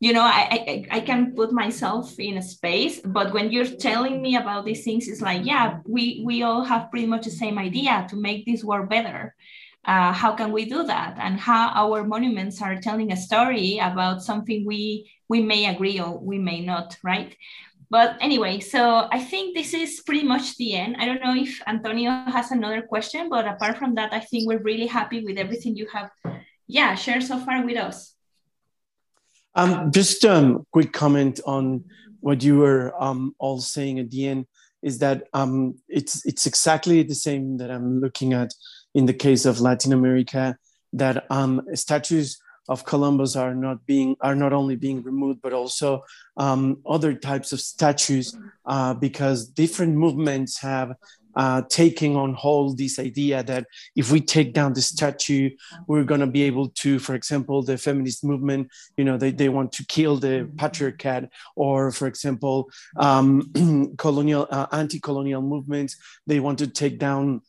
you 0.00 0.14
know 0.14 0.22
I, 0.22 0.86
I 0.90 0.96
i 0.96 1.00
can 1.00 1.34
put 1.36 1.52
myself 1.52 2.18
in 2.18 2.38
a 2.38 2.42
space 2.42 3.00
but 3.04 3.32
when 3.32 3.52
you're 3.52 3.66
telling 3.66 4.20
me 4.22 4.36
about 4.36 4.64
these 4.64 4.82
things 4.82 5.06
it's 5.06 5.20
like 5.20 5.44
yeah 5.44 5.80
we 5.86 6.22
we 6.24 6.42
all 6.42 6.64
have 6.64 6.90
pretty 6.90 7.06
much 7.06 7.26
the 7.26 7.30
same 7.30 7.58
idea 7.58 8.06
to 8.08 8.16
make 8.16 8.44
this 8.44 8.64
world 8.64 8.88
better. 8.88 9.34
Uh, 9.82 10.12
how 10.12 10.34
can 10.34 10.52
we 10.52 10.66
do 10.66 10.82
that? 10.82 11.16
And 11.18 11.40
how 11.40 11.68
our 11.68 12.04
monuments 12.04 12.60
are 12.60 12.76
telling 12.76 13.12
a 13.12 13.16
story 13.16 13.78
about 13.78 14.22
something 14.22 14.66
we 14.66 15.10
we 15.28 15.40
may 15.40 15.74
agree 15.74 15.98
or 15.98 16.18
we 16.18 16.38
may 16.38 16.60
not 16.60 16.96
right? 17.02 17.36
But 17.90 18.18
anyway 18.20 18.60
so 18.60 19.08
i 19.10 19.18
think 19.18 19.56
this 19.56 19.74
is 19.74 20.00
pretty 20.06 20.22
much 20.22 20.56
the 20.56 20.74
end. 20.74 20.96
I 20.98 21.06
don't 21.06 21.22
know 21.24 21.34
if 21.34 21.60
antonio 21.66 22.10
has 22.36 22.52
another 22.52 22.82
question 22.82 23.28
but 23.28 23.48
apart 23.48 23.78
from 23.78 23.94
that 23.96 24.12
i 24.12 24.20
think 24.20 24.46
we're 24.46 24.62
really 24.70 24.86
happy 24.86 25.24
with 25.24 25.36
everything 25.38 25.74
you 25.76 25.88
have 25.92 26.10
yeah 26.68 26.94
shared 26.94 27.24
so 27.24 27.36
far 27.38 27.66
with 27.66 27.76
us 27.76 28.14
um, 29.54 29.90
just 29.92 30.24
a 30.24 30.34
um, 30.34 30.66
quick 30.72 30.92
comment 30.92 31.40
on 31.46 31.84
what 32.20 32.42
you 32.42 32.58
were 32.58 32.94
um, 33.02 33.34
all 33.38 33.60
saying 33.60 33.98
at 33.98 34.10
the 34.10 34.28
end 34.28 34.46
is 34.82 34.98
that 34.98 35.28
um, 35.32 35.74
it's 35.88 36.24
it's 36.24 36.46
exactly 36.46 37.02
the 37.02 37.14
same 37.14 37.58
that 37.58 37.70
I'm 37.70 38.00
looking 38.00 38.32
at 38.32 38.54
in 38.94 39.06
the 39.06 39.14
case 39.14 39.44
of 39.44 39.60
Latin 39.60 39.92
America. 39.92 40.56
That 40.92 41.26
um, 41.30 41.62
statues 41.74 42.40
of 42.68 42.84
Columbus 42.84 43.36
are 43.36 43.54
not 43.54 43.84
being 43.86 44.16
are 44.20 44.34
not 44.34 44.52
only 44.52 44.76
being 44.76 45.02
removed 45.02 45.40
but 45.42 45.52
also 45.52 46.02
um, 46.36 46.78
other 46.86 47.14
types 47.14 47.52
of 47.52 47.60
statues 47.60 48.36
uh, 48.66 48.94
because 48.94 49.48
different 49.48 49.94
movements 49.94 50.58
have 50.60 50.94
uh, 51.36 51.62
taking 51.68 52.16
on 52.16 52.34
hold 52.34 52.78
this 52.78 52.98
idea 52.98 53.42
that 53.42 53.66
if 53.96 54.10
we 54.10 54.20
take 54.20 54.52
down 54.52 54.72
the 54.72 54.82
statue, 54.82 55.50
we're 55.86 56.04
going 56.04 56.20
to 56.20 56.26
be 56.26 56.42
able 56.42 56.68
to, 56.68 56.98
for 56.98 57.14
example, 57.14 57.62
the 57.62 57.78
feminist 57.78 58.24
movement, 58.24 58.70
you 58.96 59.04
know, 59.04 59.16
they, 59.16 59.30
they 59.30 59.48
want 59.48 59.72
to 59.72 59.84
kill 59.86 60.16
the 60.16 60.48
patriarchat, 60.56 61.28
or 61.56 61.90
for 61.92 62.06
example, 62.06 62.70
um, 62.96 63.94
colonial, 63.98 64.46
uh, 64.50 64.66
anti-colonial 64.72 65.42
movements, 65.42 65.96
they 66.26 66.40
want 66.40 66.58
to 66.58 66.66
take 66.66 66.98
down 66.98 67.40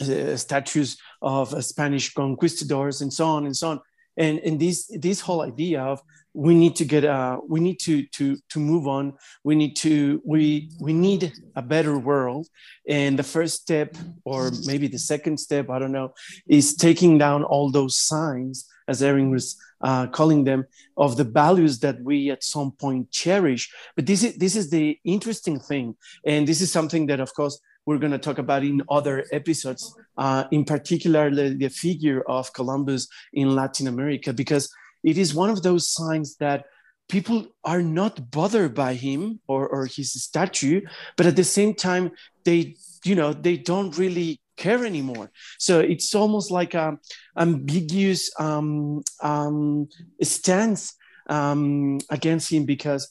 uh, 0.00 0.36
statues 0.36 0.98
of 1.22 1.64
Spanish 1.64 2.12
conquistadors 2.12 3.00
and 3.00 3.12
so 3.12 3.26
on 3.26 3.46
and 3.46 3.56
so 3.56 3.70
on. 3.70 3.80
And, 4.16 4.38
and 4.40 4.58
this, 4.60 4.90
this 4.98 5.20
whole 5.20 5.42
idea 5.42 5.82
of 5.82 6.00
we 6.36 6.54
need 6.54 6.76
to 6.76 6.84
get 6.84 7.04
uh, 7.04 7.40
we 7.48 7.60
need 7.60 7.80
to 7.80 8.04
to 8.16 8.36
to 8.50 8.60
move 8.60 8.86
on. 8.86 9.14
We 9.42 9.54
need 9.54 9.74
to 9.76 10.20
we 10.24 10.70
we 10.78 10.92
need 10.92 11.32
a 11.56 11.62
better 11.62 11.98
world. 11.98 12.46
And 12.86 13.18
the 13.18 13.22
first 13.22 13.62
step 13.62 13.96
or 14.24 14.50
maybe 14.66 14.86
the 14.86 14.98
second 14.98 15.38
step 15.38 15.70
i 15.70 15.78
don't 15.78 15.92
know 15.92 16.12
is 16.46 16.76
taking 16.76 17.18
down 17.18 17.42
all 17.42 17.70
those 17.70 17.96
signs 17.96 18.68
as 18.86 19.02
erin 19.02 19.30
was 19.30 19.56
uh, 19.80 20.06
calling 20.06 20.44
them 20.44 20.64
of 20.96 21.16
the 21.16 21.24
values 21.24 21.80
that 21.80 22.00
we 22.02 22.30
at 22.30 22.44
some 22.44 22.70
point 22.72 23.10
cherish. 23.10 23.72
But 23.96 24.06
this 24.06 24.22
is 24.22 24.36
this 24.36 24.56
is 24.56 24.70
the 24.70 24.98
interesting 25.04 25.58
thing. 25.58 25.96
And 26.24 26.46
this 26.46 26.60
is 26.60 26.70
something 26.70 27.06
that 27.06 27.20
of 27.20 27.32
course 27.34 27.58
we're 27.86 27.98
going 27.98 28.12
to 28.12 28.18
talk 28.18 28.38
about 28.38 28.62
in 28.62 28.82
other 28.90 29.24
episodes 29.32 29.82
uh, 30.18 30.44
in 30.50 30.64
particular 30.64 31.30
the, 31.30 31.54
the 31.54 31.68
figure 31.68 32.20
of 32.28 32.52
columbus 32.52 33.06
in 33.32 33.54
latin 33.54 33.86
america 33.86 34.32
because 34.32 34.68
it 35.06 35.16
is 35.16 35.34
one 35.34 35.50
of 35.50 35.62
those 35.62 35.88
signs 35.88 36.36
that 36.36 36.66
people 37.08 37.46
are 37.64 37.82
not 37.82 38.30
bothered 38.30 38.74
by 38.74 38.92
him 38.94 39.40
or, 39.46 39.66
or 39.68 39.86
his 39.86 40.12
statue 40.12 40.80
but 41.16 41.24
at 41.24 41.36
the 41.36 41.44
same 41.44 41.72
time 41.72 42.10
they 42.44 42.76
you 43.04 43.14
know 43.14 43.32
they 43.32 43.56
don't 43.56 43.96
really 43.96 44.40
care 44.56 44.84
anymore. 44.84 45.30
So 45.58 45.80
it's 45.80 46.14
almost 46.14 46.50
like 46.50 46.74
a 46.74 46.98
ambiguous 47.36 48.30
um, 48.40 49.02
um, 49.22 49.88
stance 50.22 50.94
um, 51.28 51.98
against 52.10 52.52
him 52.52 52.64
because 52.64 53.10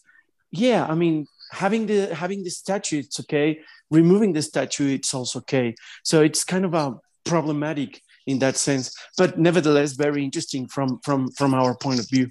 yeah 0.51 0.86
i 0.86 0.95
mean 0.95 1.27
having 1.51 1.86
the 1.86 2.13
having 2.15 2.43
the 2.43 2.49
statue 2.49 2.99
it's 2.99 3.19
okay. 3.19 3.60
Removing 3.91 4.34
the 4.34 4.41
statue 4.41 4.89
it's 4.95 5.13
also 5.13 5.39
okay. 5.39 5.75
So 6.03 6.21
it's 6.21 6.43
kind 6.43 6.65
of 6.65 6.73
a 6.73 6.95
problematic 7.23 8.01
in 8.27 8.39
that 8.39 8.57
sense. 8.57 8.95
But 9.17 9.38
nevertheless 9.38 9.93
very 9.93 10.23
interesting 10.23 10.67
from 10.67 10.99
from 11.03 11.31
from 11.31 11.53
our 11.53 11.75
point 11.75 11.99
of 11.99 12.09
view. 12.09 12.29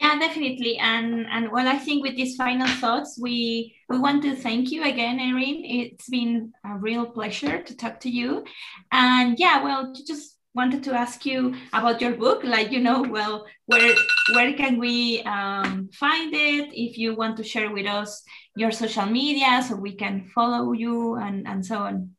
Yeah 0.00 0.18
definitely. 0.18 0.78
And 0.78 1.26
and 1.30 1.52
well 1.52 1.68
i 1.68 1.76
think 1.76 2.02
with 2.02 2.16
these 2.16 2.36
final 2.36 2.68
thoughts 2.82 3.18
we 3.20 3.74
we 3.88 3.98
want 3.98 4.22
to 4.22 4.34
thank 4.34 4.70
you 4.70 4.82
again 4.82 5.20
erin. 5.20 5.62
It's 5.64 6.08
been 6.08 6.52
a 6.64 6.76
real 6.78 7.06
pleasure 7.06 7.62
to 7.62 7.76
talk 7.76 8.00
to 8.00 8.10
you. 8.10 8.44
And 8.92 9.38
yeah 9.38 9.62
well 9.62 9.92
just 10.06 10.36
wanted 10.52 10.82
to 10.82 10.92
ask 10.94 11.24
you 11.24 11.54
about 11.72 12.00
your 12.00 12.14
book. 12.16 12.42
Like 12.42 12.72
you 12.72 12.80
know 12.80 13.02
well 13.02 13.46
where 13.66 13.94
where 14.34 14.52
can 14.54 14.78
we 14.78 15.22
um, 15.22 15.90
find 15.92 16.34
it? 16.34 16.70
If 16.72 16.96
you 16.98 17.14
want 17.14 17.36
to 17.36 17.44
share 17.44 17.70
with 17.70 17.86
us 17.86 18.22
your 18.56 18.72
social 18.72 19.06
media 19.06 19.62
so 19.66 19.76
we 19.76 19.94
can 19.94 20.30
follow 20.34 20.72
you 20.72 21.16
and 21.16 21.46
and 21.46 21.64
so 21.64 21.76
on. 21.78 22.16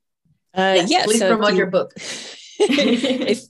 Uh, 0.54 0.76
yes, 0.76 0.92
yeah, 0.92 1.04
please 1.06 1.20
so 1.20 1.30
promote 1.30 1.54
you, 1.54 1.58
your 1.60 1.72
book 1.72 1.94
it's, 2.70 3.50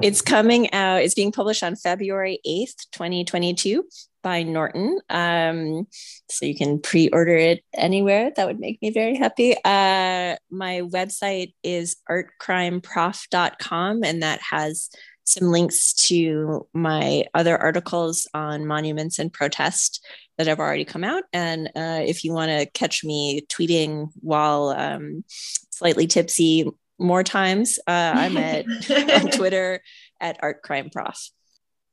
it's 0.00 0.22
coming 0.22 0.72
out, 0.72 1.02
it's 1.02 1.14
being 1.14 1.32
published 1.32 1.62
on 1.62 1.76
February 1.76 2.40
8th, 2.46 2.90
2022 2.92 3.84
by 4.22 4.42
Norton. 4.42 4.98
Um, 5.08 5.86
so 6.28 6.46
you 6.46 6.54
can 6.54 6.80
pre 6.80 7.08
order 7.08 7.36
it 7.36 7.64
anywhere. 7.74 8.30
That 8.34 8.46
would 8.46 8.60
make 8.60 8.80
me 8.82 8.90
very 8.90 9.16
happy. 9.16 9.54
Uh, 9.64 10.36
my 10.50 10.82
website 10.82 11.54
is 11.62 11.96
artcrimeprof.com, 12.08 14.04
and 14.04 14.22
that 14.22 14.40
has 14.42 14.90
some 15.24 15.48
links 15.48 15.92
to 15.94 16.66
my 16.74 17.24
other 17.34 17.56
articles 17.56 18.26
on 18.34 18.66
monuments 18.66 19.18
and 19.18 19.32
protest 19.32 20.04
that 20.38 20.46
have 20.46 20.58
already 20.58 20.84
come 20.84 21.04
out. 21.04 21.22
And 21.32 21.68
uh, 21.68 22.02
if 22.04 22.24
you 22.24 22.32
want 22.32 22.50
to 22.50 22.66
catch 22.66 23.04
me 23.04 23.42
tweeting 23.42 24.08
while 24.20 24.70
um, 24.70 25.24
slightly 25.70 26.06
tipsy, 26.06 26.66
more 27.00 27.24
times. 27.24 27.78
Uh, 27.86 28.12
I'm 28.14 28.36
at 28.36 28.66
on 29.24 29.30
Twitter 29.30 29.82
at 30.20 30.38
Art 30.42 30.62
Crime 30.62 30.90
Prof. 30.90 31.30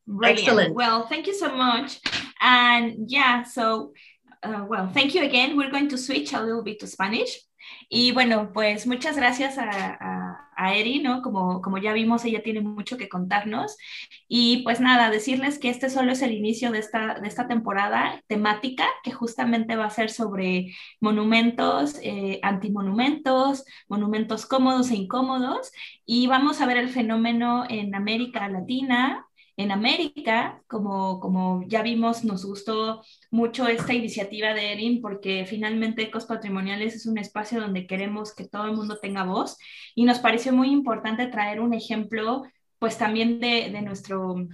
Brilliant. 0.06 0.40
Excellent. 0.40 0.76
Well, 0.76 1.08
thank 1.08 1.28
you 1.28 1.34
so 1.34 1.56
much. 1.56 2.00
And 2.40 3.10
yeah, 3.10 3.44
so 3.44 3.94
uh, 4.44 4.66
well, 4.68 4.90
thank 4.94 5.16
you 5.16 5.24
again. 5.24 5.58
We're 5.58 5.72
going 5.72 5.90
to 5.90 5.98
switch 5.98 6.34
a 6.34 6.42
little 6.42 6.64
bit 6.64 6.80
to 6.82 6.88
Spanish. 6.88 7.40
Y 7.90 8.12
bueno, 8.12 8.52
pues 8.54 8.88
muchas 8.88 9.16
gracias 9.18 9.58
a, 9.58 10.48
a 10.58 10.74
Eri, 10.76 11.00
¿no? 11.00 11.22
Como, 11.22 11.62
como 11.62 11.78
ya 11.78 11.94
vimos, 11.94 12.26
ella 12.26 12.44
tiene 12.44 12.62
mucho 12.62 12.98
que 12.98 13.08
contarnos. 13.08 13.78
Y 14.28 14.64
pues 14.64 14.82
nada, 14.82 15.10
decirles 15.10 15.60
que 15.60 15.70
este 15.70 15.90
solo 15.90 16.12
es 16.12 16.22
el 16.22 16.34
inicio 16.34 16.72
de 16.72 16.80
esta, 16.80 17.20
de 17.20 17.28
esta 17.28 17.48
temporada 17.48 18.22
temática, 18.28 18.86
que 19.04 19.12
justamente 19.12 19.76
va 19.76 19.86
a 19.86 19.90
ser 19.92 20.10
sobre 20.10 20.76
monumentos, 21.00 22.00
eh, 22.02 22.40
antimonumentos, 22.44 23.64
monumentos 23.88 24.46
cómodos 24.46 24.90
e 24.92 24.96
incómodos. 24.96 25.72
Y 26.06 26.28
vamos 26.28 26.60
a 26.60 26.66
ver 26.66 26.78
el 26.78 26.90
fenómeno 26.90 27.66
en 27.70 27.94
América 27.96 28.50
Latina, 28.50 29.27
en 29.58 29.72
América, 29.72 30.62
como, 30.68 31.20
como 31.20 31.64
ya 31.68 31.82
vimos, 31.82 32.24
nos 32.24 32.46
gustó 32.46 33.04
mucho 33.32 33.68
esta 33.68 33.94
iniciativa 33.94 34.54
de 34.54 34.72
Erin 34.72 35.02
porque 35.02 35.46
finalmente 35.48 36.04
Ecos 36.04 36.26
Patrimoniales 36.26 36.94
es 36.94 37.08
un 37.08 37.18
espacio 37.18 37.60
donde 37.60 37.88
queremos 37.88 38.36
que 38.36 38.48
todo 38.48 38.66
el 38.66 38.74
mundo 38.74 39.00
tenga 39.02 39.24
voz 39.24 39.58
y 39.96 40.06
nos 40.06 40.20
pareció 40.20 40.54
muy 40.54 40.70
importante 40.70 41.26
traer 41.26 41.60
un 41.60 41.74
ejemplo 41.74 42.44
pues 42.80 42.98
también 42.98 43.40
de, 43.40 43.70
de 43.72 43.82
nuestro... 43.82 44.48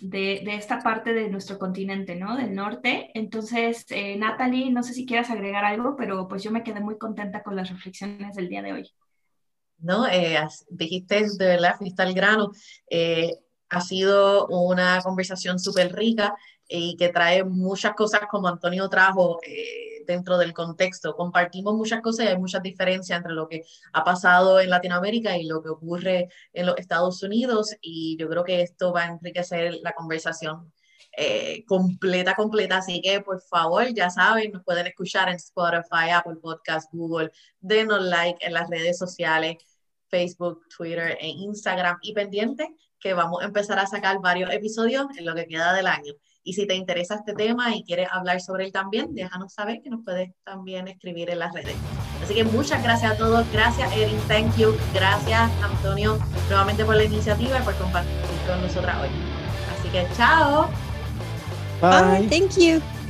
De, 0.00 0.40
de, 0.44 0.56
esta 0.56 0.80
parte 0.80 1.12
de 1.12 1.28
nuestro 1.28 1.58
continente, 1.60 2.16
¿no? 2.16 2.36
Del 2.36 2.54
norte. 2.56 3.10
Entonces, 3.14 3.86
eh, 3.90 4.16
Natalie, 4.16 4.72
no 4.72 4.82
sé 4.82 4.94
si 4.94 5.06
quieras 5.06 5.30
agregar 5.30 5.64
algo, 5.64 5.94
pero 5.96 6.26
pues 6.26 6.42
yo 6.42 6.50
me 6.50 6.64
quedé 6.64 6.80
muy 6.80 6.98
contenta 6.98 7.44
con 7.44 7.54
las 7.54 7.70
reflexiones 7.70 8.34
del 8.34 8.48
día 8.48 8.62
de 8.62 8.72
hoy. 8.72 8.90
No, 9.78 10.08
eh, 10.08 10.38
dijiste 10.70 11.26
de 11.38 11.46
verdad, 11.46 11.76
fuiste 11.76 12.02
al 12.02 12.14
grano. 12.14 12.50
Eh, 12.90 13.36
ha 13.72 13.80
sido 13.80 14.46
una 14.48 15.00
conversación 15.02 15.58
súper 15.58 15.94
rica 15.94 16.36
y 16.68 16.96
que 16.96 17.08
trae 17.08 17.42
muchas 17.42 17.94
cosas 17.94 18.22
como 18.30 18.48
Antonio 18.48 18.88
trajo 18.88 19.40
eh, 19.46 20.04
dentro 20.06 20.36
del 20.36 20.52
contexto. 20.52 21.16
Compartimos 21.16 21.74
muchas 21.74 22.02
cosas 22.02 22.26
y 22.26 22.28
hay 22.28 22.38
muchas 22.38 22.62
diferencias 22.62 23.16
entre 23.16 23.32
lo 23.32 23.48
que 23.48 23.62
ha 23.94 24.04
pasado 24.04 24.60
en 24.60 24.68
Latinoamérica 24.68 25.38
y 25.38 25.46
lo 25.46 25.62
que 25.62 25.70
ocurre 25.70 26.28
en 26.52 26.66
los 26.66 26.76
Estados 26.76 27.22
Unidos 27.22 27.74
y 27.80 28.16
yo 28.18 28.28
creo 28.28 28.44
que 28.44 28.60
esto 28.60 28.92
va 28.92 29.04
a 29.04 29.08
enriquecer 29.12 29.78
la 29.82 29.92
conversación 29.92 30.70
eh, 31.16 31.64
completa, 31.66 32.34
completa. 32.34 32.78
Así 32.78 33.00
que 33.00 33.22
por 33.22 33.40
favor, 33.40 33.86
ya 33.94 34.10
saben, 34.10 34.52
nos 34.52 34.64
pueden 34.64 34.86
escuchar 34.86 35.30
en 35.30 35.36
Spotify, 35.36 36.10
Apple 36.12 36.36
Podcast, 36.42 36.92
Google. 36.92 37.30
Denos 37.60 38.02
like 38.02 38.44
en 38.46 38.52
las 38.52 38.68
redes 38.68 38.98
sociales, 38.98 39.56
Facebook, 40.08 40.60
Twitter 40.76 41.16
e 41.18 41.28
Instagram 41.28 41.98
y 42.02 42.12
pendiente 42.12 42.76
que 43.02 43.14
vamos 43.14 43.42
a 43.42 43.46
empezar 43.46 43.78
a 43.78 43.86
sacar 43.86 44.20
varios 44.20 44.50
episodios 44.52 45.06
en 45.18 45.26
lo 45.26 45.34
que 45.34 45.46
queda 45.46 45.72
del 45.72 45.86
año. 45.86 46.12
Y 46.44 46.54
si 46.54 46.66
te 46.66 46.74
interesa 46.74 47.16
este 47.16 47.34
tema 47.34 47.74
y 47.74 47.84
quieres 47.84 48.08
hablar 48.10 48.40
sobre 48.40 48.64
él 48.64 48.72
también, 48.72 49.14
déjanos 49.14 49.52
saber 49.52 49.80
que 49.82 49.90
nos 49.90 50.04
puedes 50.04 50.30
también 50.44 50.88
escribir 50.88 51.30
en 51.30 51.38
las 51.38 51.52
redes. 51.52 51.76
Así 52.22 52.34
que 52.34 52.44
muchas 52.44 52.82
gracias 52.82 53.12
a 53.12 53.16
todos. 53.16 53.46
Gracias, 53.52 53.92
Erin. 53.96 54.18
Thank 54.28 54.56
you. 54.56 54.74
Gracias, 54.92 55.50
Antonio, 55.62 56.18
nuevamente 56.48 56.84
por 56.84 56.96
la 56.96 57.04
iniciativa 57.04 57.58
y 57.58 57.62
por 57.62 57.74
compartir 57.76 58.12
con 58.46 58.60
nosotras 58.60 58.96
hoy. 59.02 59.08
Así 59.78 59.88
que 59.88 60.06
chao. 60.16 60.68
Bye. 61.80 62.26
Bye. 62.26 62.28
Thank 62.28 62.56
you. 62.58 63.01